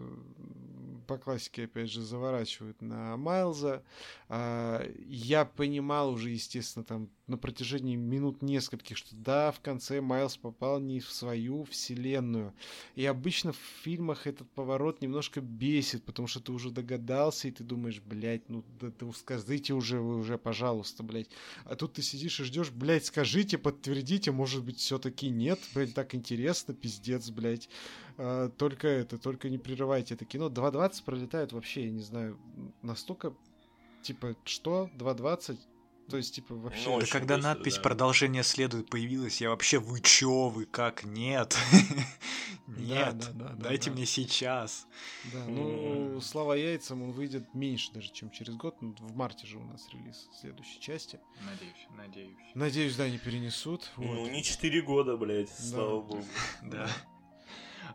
[1.06, 3.82] по классике, опять же, заворачивают на Майлза.
[4.28, 10.36] А, я понимал уже, естественно, там на протяжении минут нескольких, что да, в конце Майлз
[10.36, 12.52] попал не в свою вселенную.
[12.96, 17.64] И обычно в фильмах этот поворот немножко бесит, потому что ты уже догадался, и ты
[17.64, 21.30] думаешь, блядь, ну да, да скажите уже, вы уже, пожалуйста, блядь.
[21.64, 26.14] А тут ты сидишь и ждешь, блядь, скажите, подтвердите, может быть, все-таки нет, блядь, так
[26.14, 27.70] интересно, пиздец, блядь.
[28.18, 30.48] А, только это, только не прерывайте это кино.
[30.48, 32.38] 2.20 пролетают вообще, я не знаю,
[32.82, 33.34] настолько,
[34.02, 34.90] типа, что?
[34.98, 35.58] 2.20?
[36.10, 36.88] То есть, типа, вообще...
[36.88, 37.80] Ну, Да когда быстро, надпись да.
[37.82, 41.56] «Продолжение следует» появилась, я вообще, вы чё, вы как, нет?
[42.66, 43.96] Нет, да, да, да, дайте да.
[43.96, 44.86] мне сейчас.
[45.32, 48.80] Да, ну, слава яйцам, он выйдет меньше даже, чем через год.
[48.80, 51.20] Ну, в марте же у нас релиз следующей части.
[51.44, 52.38] Надеюсь, надеюсь.
[52.54, 53.90] Надеюсь, да, не перенесут.
[53.98, 56.24] Ну, не 4 года, блядь, слава богу.
[56.62, 56.88] Да.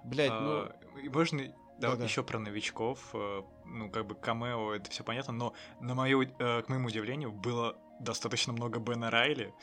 [0.04, 0.52] Блять, ну...
[0.62, 2.04] А, и Можно Да-да.
[2.04, 3.10] еще про новичков.
[3.14, 7.32] э, Ну, как бы камео, это все понятно, но на мое, э, к моему удивлению,
[7.32, 9.54] было достаточно много Бена Райли.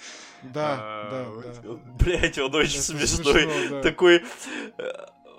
[0.42, 1.70] Да, а, да, да.
[2.04, 3.42] Блять, он очень Это смешной.
[3.42, 3.82] смешно, да.
[3.82, 4.22] Такой...
[4.78, 4.92] э,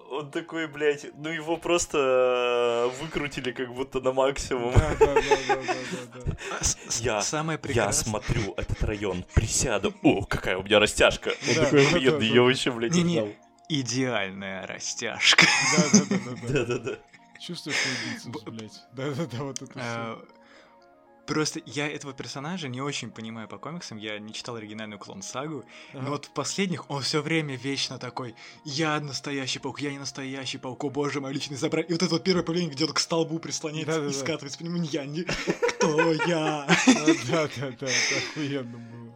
[0.09, 1.97] Он такой, блядь, ну его просто
[2.91, 4.73] э, выкрутили как будто на максимум.
[4.73, 5.63] Да, да, да, да, да,
[6.13, 6.63] да, да.
[6.63, 9.93] С- с- Я- Самое Я смотрю этот район, присяду.
[10.03, 11.31] О, какая у меня растяжка.
[11.49, 13.29] Он такой охуенный, я вообще, блядь, не знал.
[13.69, 15.45] Идеальная растяжка.
[15.75, 16.47] Да, да, да, да, да.
[16.65, 16.97] Да-да-да.
[17.39, 17.77] Чувствуешь
[18.25, 18.81] Б- блядь.
[18.93, 19.81] Да, да, да, вот это все.
[19.83, 20.19] А,
[21.27, 26.09] Просто я этого персонажа не очень понимаю по комиксам, я не читал оригинальную клон-сагу, но
[26.09, 30.85] вот в последних он все время вечно такой «Я настоящий паук, я не настоящий паук,
[30.85, 31.89] о боже мой, личный забрать».
[31.89, 34.09] И вот это вот первое появление, где он к столбу прислоняется Да-да-да.
[34.09, 35.23] и скатывается по нему «Я не...
[35.77, 36.65] Кто я?»
[37.29, 39.06] Да, да, да, это охуенно было.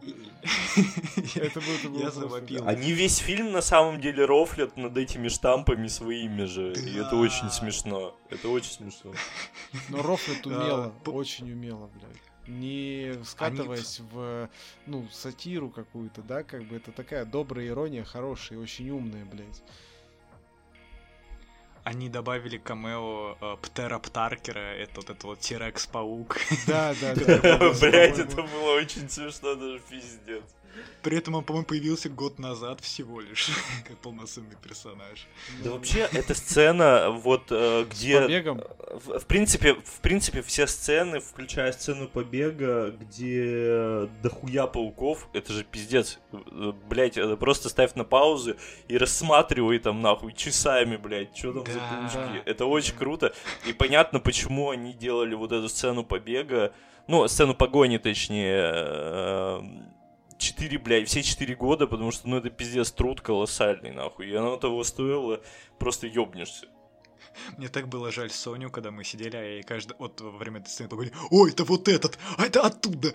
[1.34, 2.64] Это было, это было Я завопил.
[2.64, 2.70] да.
[2.70, 6.72] Они весь фильм на самом деле рофлят над этими штампами своими же.
[6.72, 7.16] И это Да.
[7.16, 8.16] очень смешно.
[8.30, 9.12] Это очень смешно.
[9.88, 12.48] Но Рофлет умело, по- очень умело, блядь.
[12.48, 14.48] Не скатываясь в,
[14.86, 19.62] ну, сатиру какую-то, да, как бы это такая добрая ирония, хорошая и очень умная, блядь.
[21.84, 26.36] Они добавили камео э, Птера Птаркера, это вот этот вот Тирекс-паук.
[26.66, 27.72] Да, да, да.
[27.80, 30.44] Блять, это было очень смешно, даже пиздец.
[31.02, 33.50] При этом он, по-моему, появился год назад всего лишь,
[33.88, 35.26] как полноценный персонаж.
[35.64, 38.20] Да вообще, эта сцена, вот э, С где...
[38.20, 38.62] побегом?
[39.04, 45.64] В, в принципе, в принципе, все сцены, включая сцену побега, где дохуя пауков, это же
[45.64, 46.20] пиздец.
[46.88, 48.56] Блять, это просто ставь на паузу
[48.88, 51.88] и рассматривай там нахуй часами, блять, что там за Да.
[51.90, 52.42] паучки.
[52.48, 53.34] Это очень круто.
[53.66, 56.72] И понятно, почему они делали вот эту сцену побега,
[57.08, 59.62] ну, сцену погони, точнее,
[60.42, 64.28] э, четыре, блядь, все четыре года, потому что, ну, это пиздец труд колоссальный, нахуй.
[64.28, 65.40] И оно того стоило,
[65.78, 66.66] просто ёбнешься.
[67.56, 69.96] Мне так было жаль Соню, когда мы сидели, а я ей каждый...
[69.98, 73.12] Вот во время этой сцены говорили, ой, это вот этот, а это оттуда.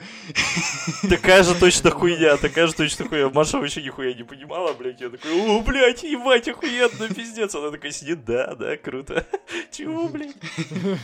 [1.10, 3.30] Такая же точно хуйня, такая же точно хуйня.
[3.30, 5.01] Маша вообще нихуя не понимала, блядь.
[5.01, 7.55] Я такой, о, блядь, ебать, охуенно, пиздец.
[7.55, 9.26] Она такая сидит, да, да, круто.
[9.72, 10.36] Чего, блядь?
[10.70, 10.97] Ну.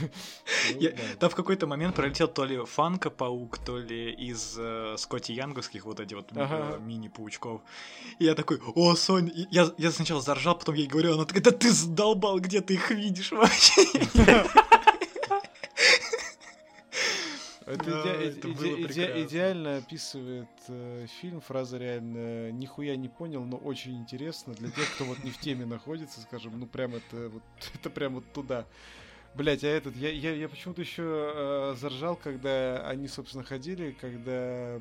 [1.19, 5.99] Там в какой-то момент пролетел то ли Фанка-паук, то ли из э, Скотти Янговских вот
[5.99, 7.61] эти вот э, мини-паучков.
[8.19, 11.25] И я такой, о, Сонь, И я, я сначала заржал, потом я ей говорю, она
[11.25, 13.81] такая, да ты задолбал, где ты их видишь вообще?
[17.65, 21.41] Это это идеально описывает э, фильм.
[21.41, 24.53] Фраза реально нихуя не понял, но очень интересно.
[24.53, 28.15] Для тех, кто вот не в теме находится, скажем, ну прям это вот это прям
[28.15, 28.65] вот туда.
[29.35, 34.79] Блять, а этот, я, я, я почему-то еще э, заржал, когда они, собственно, ходили, когда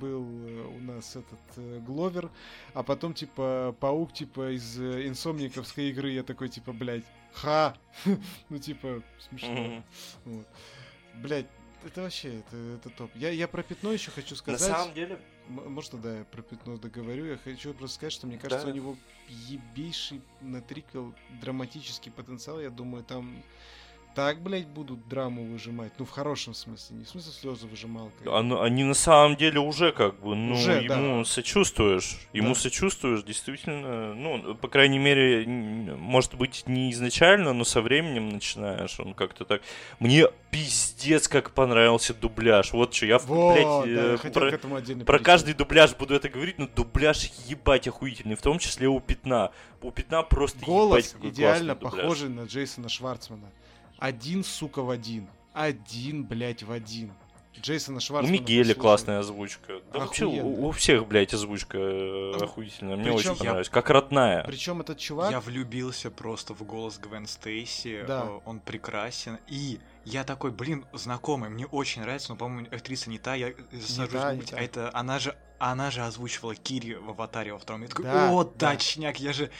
[0.00, 2.28] был у нас этот э, Гловер,
[2.72, 7.04] а потом, типа, паук, типа, из э, инсомниковской игры, я такой, типа, блядь,
[7.34, 7.76] ха!
[8.48, 9.82] ну, типа, смешно.
[10.24, 10.46] Вот.
[11.14, 11.46] Блять,
[11.84, 13.10] это вообще, это, это топ.
[13.14, 14.60] Я, я про пятно еще хочу сказать.
[14.60, 15.18] На самом деле...
[15.48, 17.26] Можно, да, я про пятно договорю.
[17.26, 18.72] Я хочу просто сказать, что мне кажется, да.
[18.72, 18.96] у него
[19.28, 22.60] ебейший натриквел драматический потенциал.
[22.60, 23.42] Я думаю, там
[24.14, 25.92] так, блядь, будут драму выжимать.
[25.98, 28.10] Ну, в хорошем смысле, не в смысле слезы выжимал.
[28.26, 31.24] Они, они на самом деле уже как бы, ну, уже, ему да.
[31.24, 32.18] сочувствуешь.
[32.32, 32.54] Ему да.
[32.54, 34.14] сочувствуешь, действительно.
[34.14, 38.98] Ну, по крайней мере, может быть, не изначально, но со временем начинаешь.
[39.00, 39.62] Он как-то так.
[39.98, 42.72] Мне пиздец, как понравился дубляж.
[42.72, 46.68] Вот что, я, вот, блядь, да, э, про, про каждый дубляж буду это говорить, но
[46.68, 49.50] дубляж ебать охуительный, в том числе у Пятна.
[49.82, 53.50] У Пятна просто Голос ебать, идеально похожий на Джейсона Шварцмана.
[53.98, 55.28] Один, сука, в один.
[55.52, 57.12] Один, блядь, в один.
[57.60, 58.36] Джейсона Шварцмана.
[58.36, 59.80] У Мигеля классная озвучка.
[59.92, 62.96] Да вообще у, у всех, блядь, озвучка э, охуительная.
[62.96, 63.68] Мне Причем очень понравилось.
[63.68, 63.72] Я...
[63.72, 64.44] Как родная.
[64.44, 65.30] Причем этот чувак...
[65.30, 68.04] Я влюбился просто в голос Гвен Стейси.
[68.06, 68.24] Да.
[68.26, 69.38] Э, он прекрасен.
[69.48, 74.12] И я такой, блин, знакомый, мне очень нравится, но, по-моему, актриса не та, я сажусь
[74.12, 77.82] та, думать, а это она же, она же озвучивала Кири в Аватаре во втором.
[77.82, 78.72] Я такой, да, о, да.
[78.72, 79.50] точняк, я же...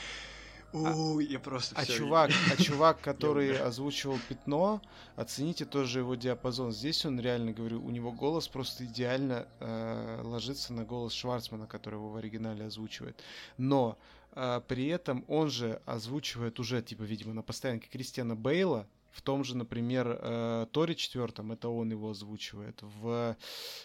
[0.75, 4.83] О, я просто а чувак, а чувак, который озвучивал пятно,
[5.15, 6.73] оцените тоже его диапазон.
[6.73, 11.95] Здесь он реально, говорю, у него голос просто идеально э, ложится на голос Шварцмана, который
[11.95, 13.23] его в оригинале озвучивает.
[13.57, 13.97] Но
[14.33, 19.45] э, при этом он же озвучивает уже, типа, видимо, на постоянке Кристиана Бейла, в том
[19.45, 22.81] же, например, э, Торе четвертом, это он его озвучивает.
[22.83, 23.37] В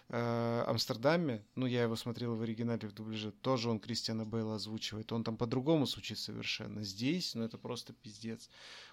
[0.09, 5.11] э, Амстердаме, ну, я его смотрел в оригинале в дубляже, тоже он Кристиана Бейла озвучивает.
[5.11, 6.83] Он там по-другому звучит совершенно.
[6.83, 8.49] Здесь, ну, это просто пиздец.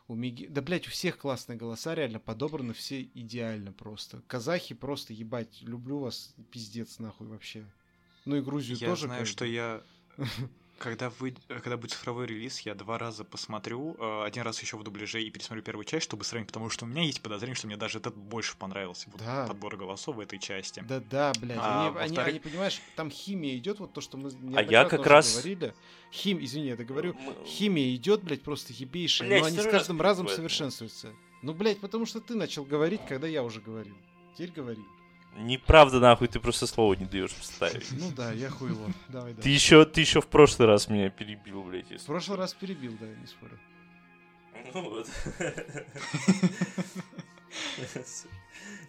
[0.09, 0.47] У Миги...
[0.47, 4.21] Да, блядь, у всех классные голоса, реально подобраны все идеально просто.
[4.27, 7.65] Казахи просто, ебать, люблю вас, пиздец, нахуй, вообще.
[8.27, 9.07] Ну и Грузию я тоже.
[9.07, 9.83] Я знаю, что я
[10.79, 14.83] Когда, вы, когда будет цифровой релиз, я два раза посмотрю, э, один раз еще в
[14.83, 17.77] дубляже и пересмотрю первую часть, чтобы сравнить, потому что у меня есть подозрение, что мне
[17.77, 19.47] даже этот больше понравился, вот да.
[19.47, 20.85] подбор голосов в этой части.
[20.87, 24.63] Да-да, блядь, а, они, они, они, понимаешь, там химия идет, вот то, что мы а
[24.63, 25.75] я как раз говорили.
[26.13, 27.35] Хим, извини, я договорю, мы...
[27.47, 31.13] химия идет, блядь, просто ебейшая, блядь, но они с каждым разом совершенствуются.
[31.43, 33.95] Ну, блядь, потому что ты начал говорить, когда я уже говорил.
[34.35, 34.83] Теперь говори.
[35.39, 37.91] Неправда, нахуй, ты просто слово не даешь вставить.
[37.93, 38.93] Ну да, я хуево.
[39.09, 39.43] Давай, давай.
[39.43, 41.91] Ты еще, ты еще в прошлый раз меня перебил, блядь.
[41.91, 43.59] В прошлый раз перебил, да, не спорю.
[44.75, 45.09] Ну вот.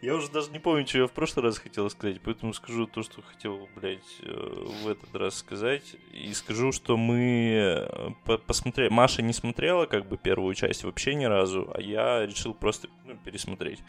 [0.02, 3.02] Я уже даже не помню, что я в прошлый раз хотел сказать, поэтому скажу то,
[3.02, 5.96] что хотел, блядь, э, в этот раз сказать.
[6.14, 7.88] И скажу, что мы
[8.26, 8.90] э, посмотрели...
[8.90, 13.18] Маша не смотрела, как бы, первую часть вообще ни разу, а я решил просто ну,
[13.18, 13.80] пересмотреть.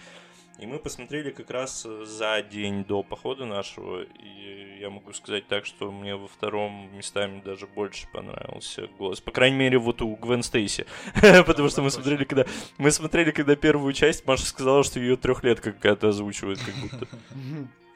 [0.59, 5.64] И мы посмотрели как раз за день до похода нашего, и я могу сказать так,
[5.64, 9.20] что мне во втором местами даже больше понравился голос.
[9.20, 10.86] По крайней мере, вот у Гвен Стейси.
[11.46, 12.44] Потому что мы смотрели, когда
[12.76, 17.06] мы смотрели, когда первую часть, Маша сказала, что ее трехлетка какая-то озвучивает, как будто.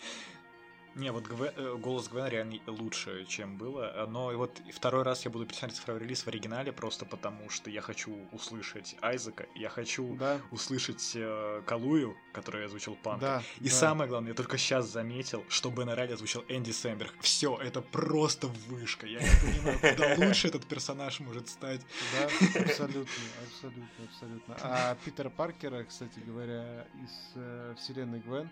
[0.95, 4.07] Не, вот Гвен, э, голос Гвен реально лучше, чем было.
[4.09, 7.81] Но вот второй раз я буду пересмотреть цифровой релиз в оригинале, просто потому что я
[7.81, 10.41] хочу услышать Айзека, я хочу да.
[10.51, 13.21] услышать э, Калую, который озвучил Панк.
[13.21, 13.71] Да, И да.
[13.71, 17.15] самое главное, я только сейчас заметил, что Бен Райли озвучил Энди Сэмберг.
[17.21, 19.07] Все, это просто вышка.
[19.07, 21.81] Я не понимаю, куда лучше этот персонаж может стать.
[22.19, 22.25] Да,
[22.61, 24.57] абсолютно, абсолютно, абсолютно.
[24.61, 28.51] А Питера Паркера, кстати говоря, из э, вселенной Гвен,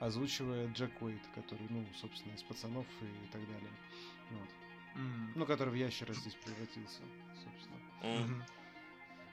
[0.00, 3.70] озвучивает Джек Уэйт, который, ну, собственно, из пацанов и так далее.
[4.30, 4.48] Вот.
[4.96, 5.32] Mm.
[5.36, 7.02] Ну, который в ящера здесь превратился,
[7.44, 7.80] собственно.
[8.02, 8.42] Mm-hmm.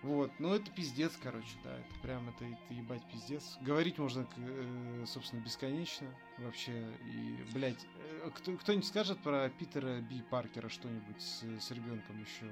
[0.03, 3.57] Вот, ну это пиздец, короче, да, это прям это, это ебать пиздец.
[3.61, 6.07] Говорить можно, э, собственно, бесконечно
[6.37, 6.93] вообще.
[7.07, 12.51] И, блядь, э, кто, кто-нибудь скажет про Питера Би Паркера что-нибудь с, с ребенком еще?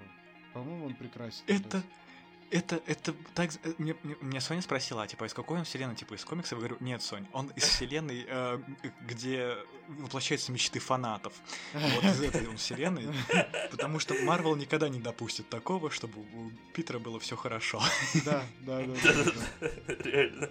[0.53, 1.43] По-моему, он прекрасен.
[1.45, 1.85] Это, блядь
[2.55, 3.51] это, это так...
[3.63, 5.95] Э, мне, мне, меня Соня спросила, а, типа, из какой он вселенной?
[5.95, 6.53] Типа, из комиксов?
[6.53, 8.59] Я говорю, нет, Сонь, он из вселенной, э,
[9.01, 11.33] где воплощаются мечты фанатов.
[11.73, 13.13] Вот из этой он вселенной.
[13.71, 17.81] Потому что Марвел никогда не допустит такого, чтобы у Питера было все хорошо.
[18.25, 19.67] Да, да, да.
[20.03, 20.49] Реально.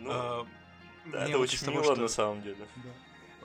[0.00, 0.46] Ну, а,
[1.12, 2.66] это очень мило, на самом деле.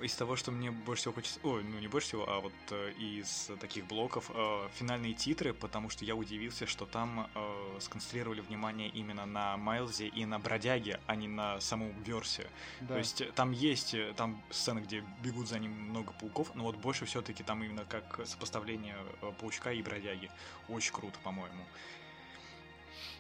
[0.02, 1.40] Из того, что мне больше всего хочется...
[1.44, 5.90] Ой, ну не больше всего, а вот э, из таких блоков э, финальные титры, потому
[5.90, 11.16] что я удивился, что там э, сконцентрировали внимание именно на Майлзе и на Бродяге, а
[11.16, 12.48] не на саму Версе.
[12.82, 12.96] Да.
[12.96, 16.64] То есть э, там есть э, там сцены, где бегут за ним много пауков, но
[16.64, 20.30] вот больше все-таки там именно как сопоставление э, паучка и бродяги.
[20.68, 21.64] Очень круто, по-моему.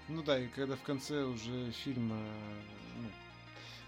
[0.08, 2.18] Ну да, и когда в конце уже фильма
[2.98, 3.10] ну,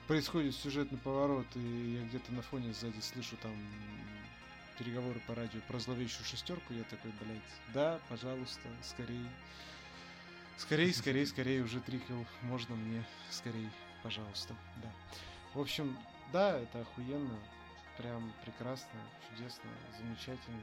[0.08, 3.56] происходит сюжетный поворот, и я где-то на фоне сзади слышу там
[4.78, 7.41] переговоры по радио про зловещую шестерку, я такой, блядь,
[7.74, 9.30] да, пожалуйста, скорее.
[10.58, 13.70] Скорее, скорее, скорее, уже триквел, можно мне, скорее,
[14.01, 14.91] пожалуйста, да.
[15.54, 15.97] В общем,
[16.32, 17.38] да, это охуенно,
[17.97, 18.99] прям прекрасно,
[19.30, 20.60] чудесно, замечательно.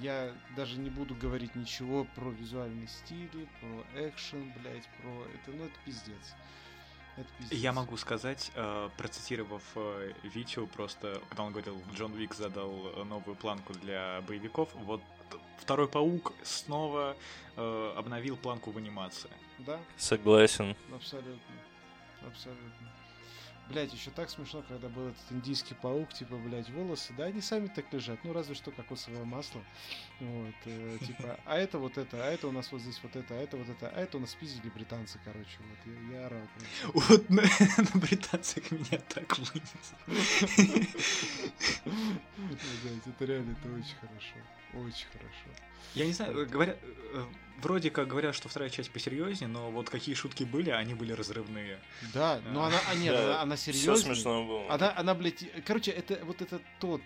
[0.00, 5.64] Я даже не буду говорить ничего про визуальный стиль, про экшен, блядь, про это, ну
[5.64, 6.34] это пиздец.
[7.50, 13.04] Я могу сказать, э, процитировав э, Витю, просто когда он говорил, Джон Вик задал э,
[13.04, 15.02] новую планку для боевиков, вот
[15.58, 17.16] второй паук снова
[17.56, 19.30] э, обновил планку в анимации.
[19.58, 19.78] Да?
[19.96, 20.74] Согласен.
[20.94, 21.38] Абсолютно.
[22.26, 22.92] Абсолютно.
[23.72, 27.68] Блять, еще так смешно, когда был этот индийский паук, типа, блять, волосы, да, они сами
[27.68, 29.62] так лежат, ну разве что кокосовое масло.
[30.20, 33.32] Вот, э, типа, а это вот это, а это у нас вот здесь вот это,
[33.32, 36.46] а это вот это, а это у нас пиздили британцы, короче, вот, я, я орал.
[36.92, 37.42] Вот на,
[37.78, 39.96] на британцах меня так вынесло.
[43.06, 44.36] Это реально, это очень хорошо,
[44.74, 45.62] очень хорошо.
[45.94, 47.24] Я не знаю, говорят, э,
[47.60, 51.78] вроде как говорят, что вторая часть посерьезнее, но вот какие шутки были, они были разрывные.
[52.14, 53.96] Да, но она, а нет, она, она серьезная.
[53.96, 54.72] Все смешно было.
[54.72, 57.02] Она, она, блядь, короче, это вот это тот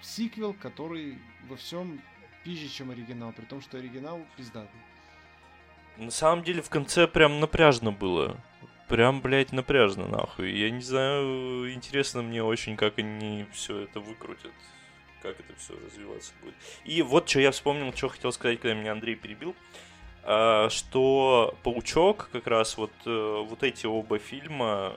[0.00, 1.18] сиквел, который
[1.48, 2.00] во всем
[2.44, 4.80] пизже, чем оригинал, при том, что оригинал пиздатый.
[5.96, 8.40] На самом деле в конце прям напряжно было.
[8.88, 10.52] Прям, блядь, напряжно, нахуй.
[10.52, 14.52] Я не знаю, интересно мне очень, как они все это выкрутят
[15.24, 16.54] как это все развиваться будет.
[16.84, 19.54] И вот что я вспомнил, что хотел сказать, когда меня Андрей перебил,
[20.22, 24.96] а, что Паучок, как раз вот, э, вот эти оба фильма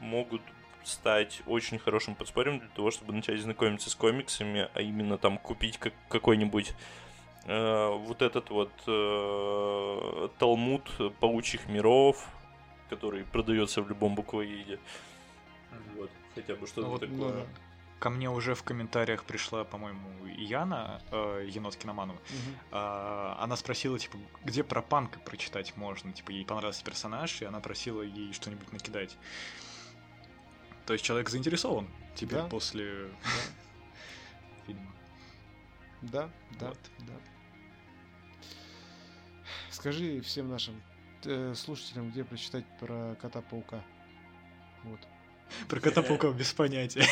[0.00, 0.40] могут
[0.82, 5.78] стать очень хорошим подспорьем для того, чтобы начать знакомиться с комиксами, а именно там купить
[5.78, 6.72] как, какой-нибудь
[7.44, 12.26] э, вот этот вот э, Талмуд паучьих миров,
[12.88, 14.78] который продается в любом буквоеде.
[15.96, 17.32] Вот, хотя бы что-то ну, вот, такое.
[17.32, 17.46] Ну,
[17.98, 22.14] ко мне уже в комментариях пришла, по-моему, Яна, э, енот Киноману.
[22.14, 22.22] Угу.
[22.72, 26.12] Э, она спросила, типа, где про панка прочитать можно.
[26.12, 29.16] Типа, ей понравился персонаж, и она просила ей что-нибудь накидать.
[30.84, 32.48] То есть человек заинтересован теперь да.
[32.48, 34.66] после да.
[34.66, 34.92] фильма.
[36.02, 36.30] Да,
[36.60, 36.78] да, вот.
[36.98, 37.14] да.
[39.70, 40.82] Скажи всем нашим
[41.24, 43.82] э, слушателям, где прочитать про кота-паука.
[44.84, 45.00] Вот.
[45.68, 47.06] Про кота паука без понятия.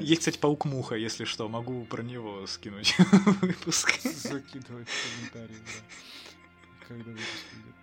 [0.00, 1.48] Есть, кстати, паук-муха, если что.
[1.48, 2.96] Могу про него скинуть
[3.40, 4.00] выпуск.
[4.02, 6.86] Закидывать в комментарии, да.
[6.86, 7.74] Когда выпуск будет.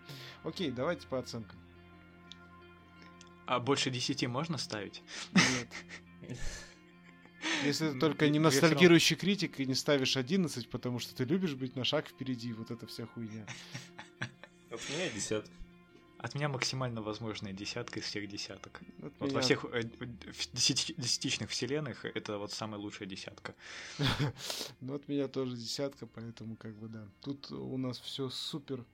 [0.44, 1.58] Окей, давайте по оценкам.
[3.46, 5.04] А больше десяти можно ставить?
[5.34, 6.36] Нет.
[7.64, 11.76] Если ты только не ностальгирующий критик и не ставишь 11, потому что ты любишь быть
[11.76, 13.46] на шаг впереди, вот эта вся хуйня.
[14.72, 15.52] От меня десятка.
[16.18, 18.82] От меня максимально возможная десятка из всех десяток.
[19.02, 19.36] От вот меня...
[19.36, 19.84] во всех э,
[20.54, 23.56] десятичных вселенных это вот самая лучшая десятка.
[24.82, 27.08] Ну, от меня тоже десятка, поэтому как бы да.
[27.22, 28.86] Тут у нас все супер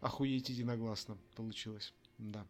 [0.00, 1.92] охуеть единогласно получилось.
[2.18, 2.46] Да.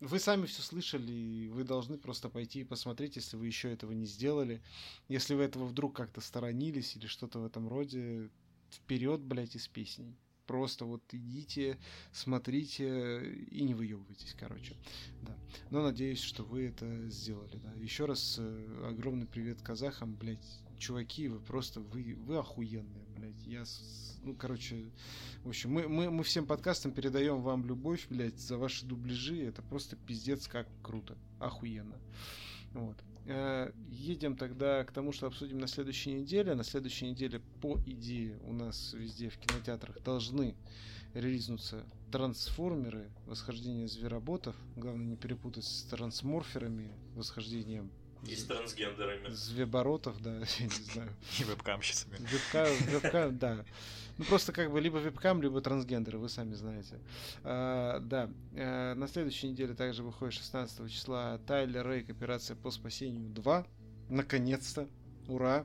[0.00, 3.92] Вы сами все слышали, и вы должны просто пойти и посмотреть, если вы еще этого
[3.92, 4.62] не сделали.
[5.08, 8.30] Если вы этого вдруг как-то сторонились или что-то в этом роде,
[8.70, 10.16] вперед, блядь, из песней.
[10.50, 11.78] Просто вот идите,
[12.10, 13.22] смотрите
[13.52, 14.74] и не выебывайтесь, короче.
[15.22, 15.32] Да.
[15.70, 17.56] Но надеюсь, что вы это сделали.
[17.62, 17.72] Да.
[17.74, 20.60] Еще раз э, огромный привет казахам, блядь.
[20.76, 23.46] Чуваки, вы просто, вы, вы охуенные, блядь.
[23.46, 23.62] Я,
[24.24, 24.90] ну, короче,
[25.44, 29.40] в общем, мы, мы, мы всем подкастам передаем вам любовь, блядь, за ваши дубляжи.
[29.44, 31.16] Это просто пиздец как круто.
[31.38, 31.96] Охуенно.
[32.72, 32.96] Вот.
[33.26, 36.54] Э, едем тогда к тому, что обсудим на следующей неделе.
[36.54, 40.54] На следующей неделе, по идее, у нас везде в кинотеатрах должны
[41.14, 44.56] релизнуться трансформеры, восхождение звероботов.
[44.76, 47.90] Главное не перепутать с трансморферами, восхождением
[48.26, 49.28] и с трансгендерами.
[49.30, 51.10] Звеборотов, да, я не знаю.
[51.38, 52.16] И вебкамщицами.
[52.18, 53.64] Вебка, вебкам, да.
[54.20, 57.00] Ну, просто как бы либо вебкам, либо трансгендеры, вы сами знаете.
[57.42, 63.30] А, да, а, на следующей неделе также выходит 16 числа Тайлер Рейк «Операция по спасению
[63.30, 63.66] 2».
[64.10, 64.88] Наконец-то.
[65.26, 65.64] Ура.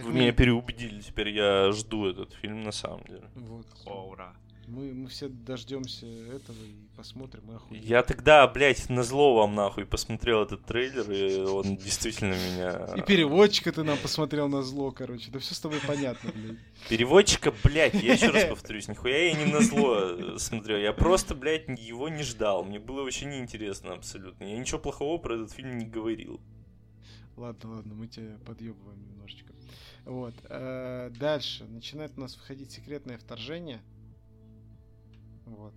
[0.00, 3.28] Вы меня переубедили, теперь я жду этот фильм на самом деле.
[3.34, 3.66] Вот.
[3.84, 4.36] О, ура.
[4.66, 7.84] Мы, мы все дождемся этого и посмотрим, и охуеем.
[7.84, 12.94] Я тогда, блядь, на зло вам нахуй посмотрел этот трейлер, и он действительно меня...
[12.96, 15.30] И переводчика ты нам посмотрел на зло, короче.
[15.30, 16.58] Да все с тобой понятно, блядь.
[16.88, 20.78] Переводчика, блядь, я еще раз повторюсь, нихуя я не на зло смотрел.
[20.78, 22.64] Я просто, блядь, его не ждал.
[22.64, 24.44] Мне было вообще неинтересно абсолютно.
[24.44, 26.40] Я ничего плохого про этот фильм не говорил.
[27.36, 29.52] Ладно, ладно, мы тебя подъебываем немножечко.
[30.04, 30.34] Вот.
[30.48, 31.64] Э, дальше.
[31.64, 33.82] Начинает у нас выходить секретное вторжение.
[35.46, 35.74] Вот.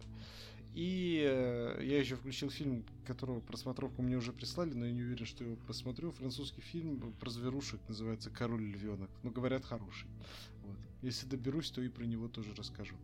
[0.74, 5.26] И э, я еще включил фильм, которого просмотровку мне уже прислали, но я не уверен,
[5.26, 6.12] что его посмотрю.
[6.12, 9.10] Французский фильм про зверушек называется «Король львенок».
[9.24, 10.08] Ну, говорят, хороший.
[10.64, 10.78] Вот.
[11.02, 12.96] Если доберусь, то и про него тоже расскажу.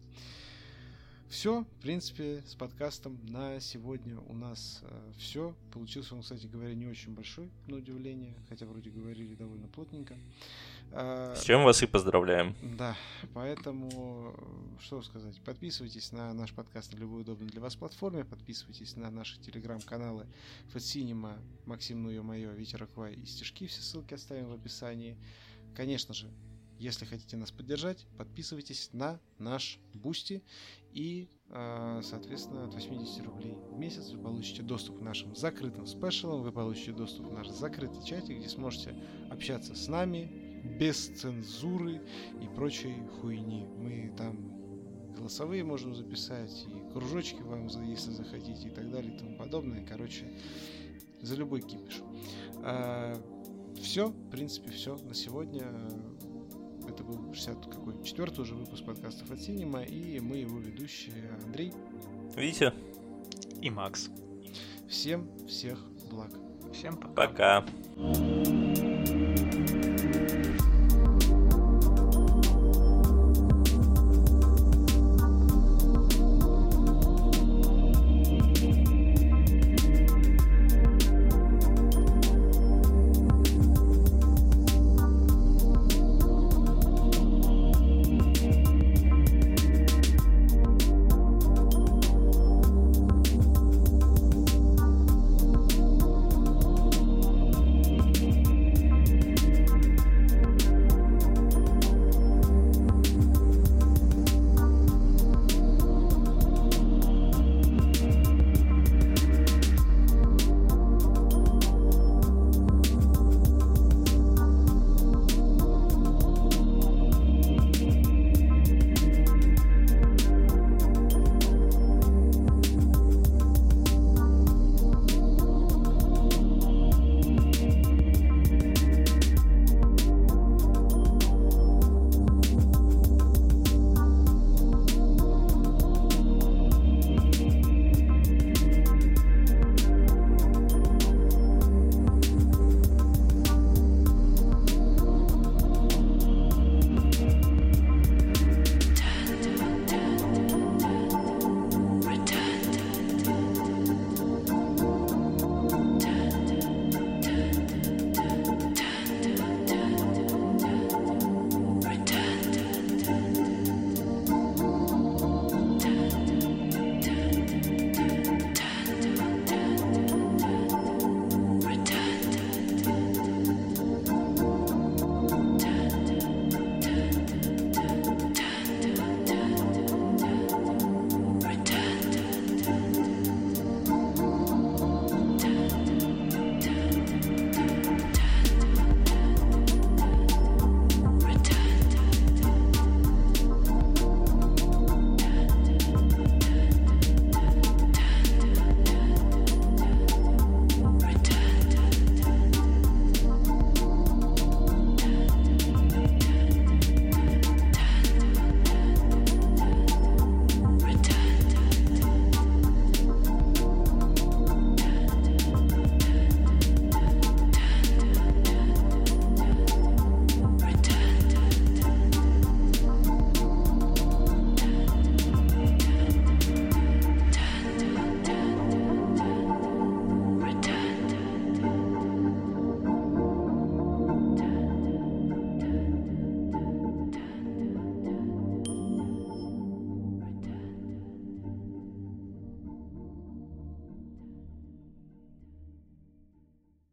[1.30, 5.56] Все, в принципе, с подкастом на сегодня у нас э, все.
[5.72, 10.16] Получился он, кстати говоря, не очень большой, на удивление, хотя вроде говорили довольно плотненько.
[10.96, 12.56] Э, с чем вас и поздравляем.
[12.62, 12.96] Да,
[13.34, 14.36] поэтому,
[14.80, 19.40] что сказать, подписывайтесь на наш подкаст на любой удобной для вас платформе, подписывайтесь на наши
[19.42, 20.28] телеграм-каналы
[20.68, 25.18] Fat Cinema, Максим Ну Ё-Моё, Ветер Аквай и Стишки, все ссылки оставим в описании.
[25.76, 26.30] Конечно же,
[26.78, 30.44] если хотите нас поддержать, подписывайтесь на наш Boosty
[30.92, 36.44] и, а, соответственно, от 80 рублей в месяц вы получите доступ к нашим закрытым спешалам,
[36.44, 38.96] вы получите доступ в наш закрытый чатик, где сможете
[39.32, 42.02] общаться с нами без цензуры
[42.42, 43.66] и прочей хуйни.
[43.78, 44.54] Мы там
[45.18, 49.86] голосовые можем записать, и кружочки вам, если захотите, и так далее, и тому подобное.
[49.86, 50.32] Короче,
[51.22, 52.02] за любой кипиш.
[52.64, 53.14] А,
[53.82, 55.64] все, в принципе, все на сегодня.
[56.88, 61.74] Это был 60 какой четвертый уже выпуск подкастов от Синема, и мы его ведущие Андрей.
[62.36, 62.74] Витя.
[63.62, 64.10] И Макс.
[64.90, 65.80] Всем всех
[66.10, 66.32] благ.
[66.74, 67.62] Всем пока.
[67.62, 68.63] Пока.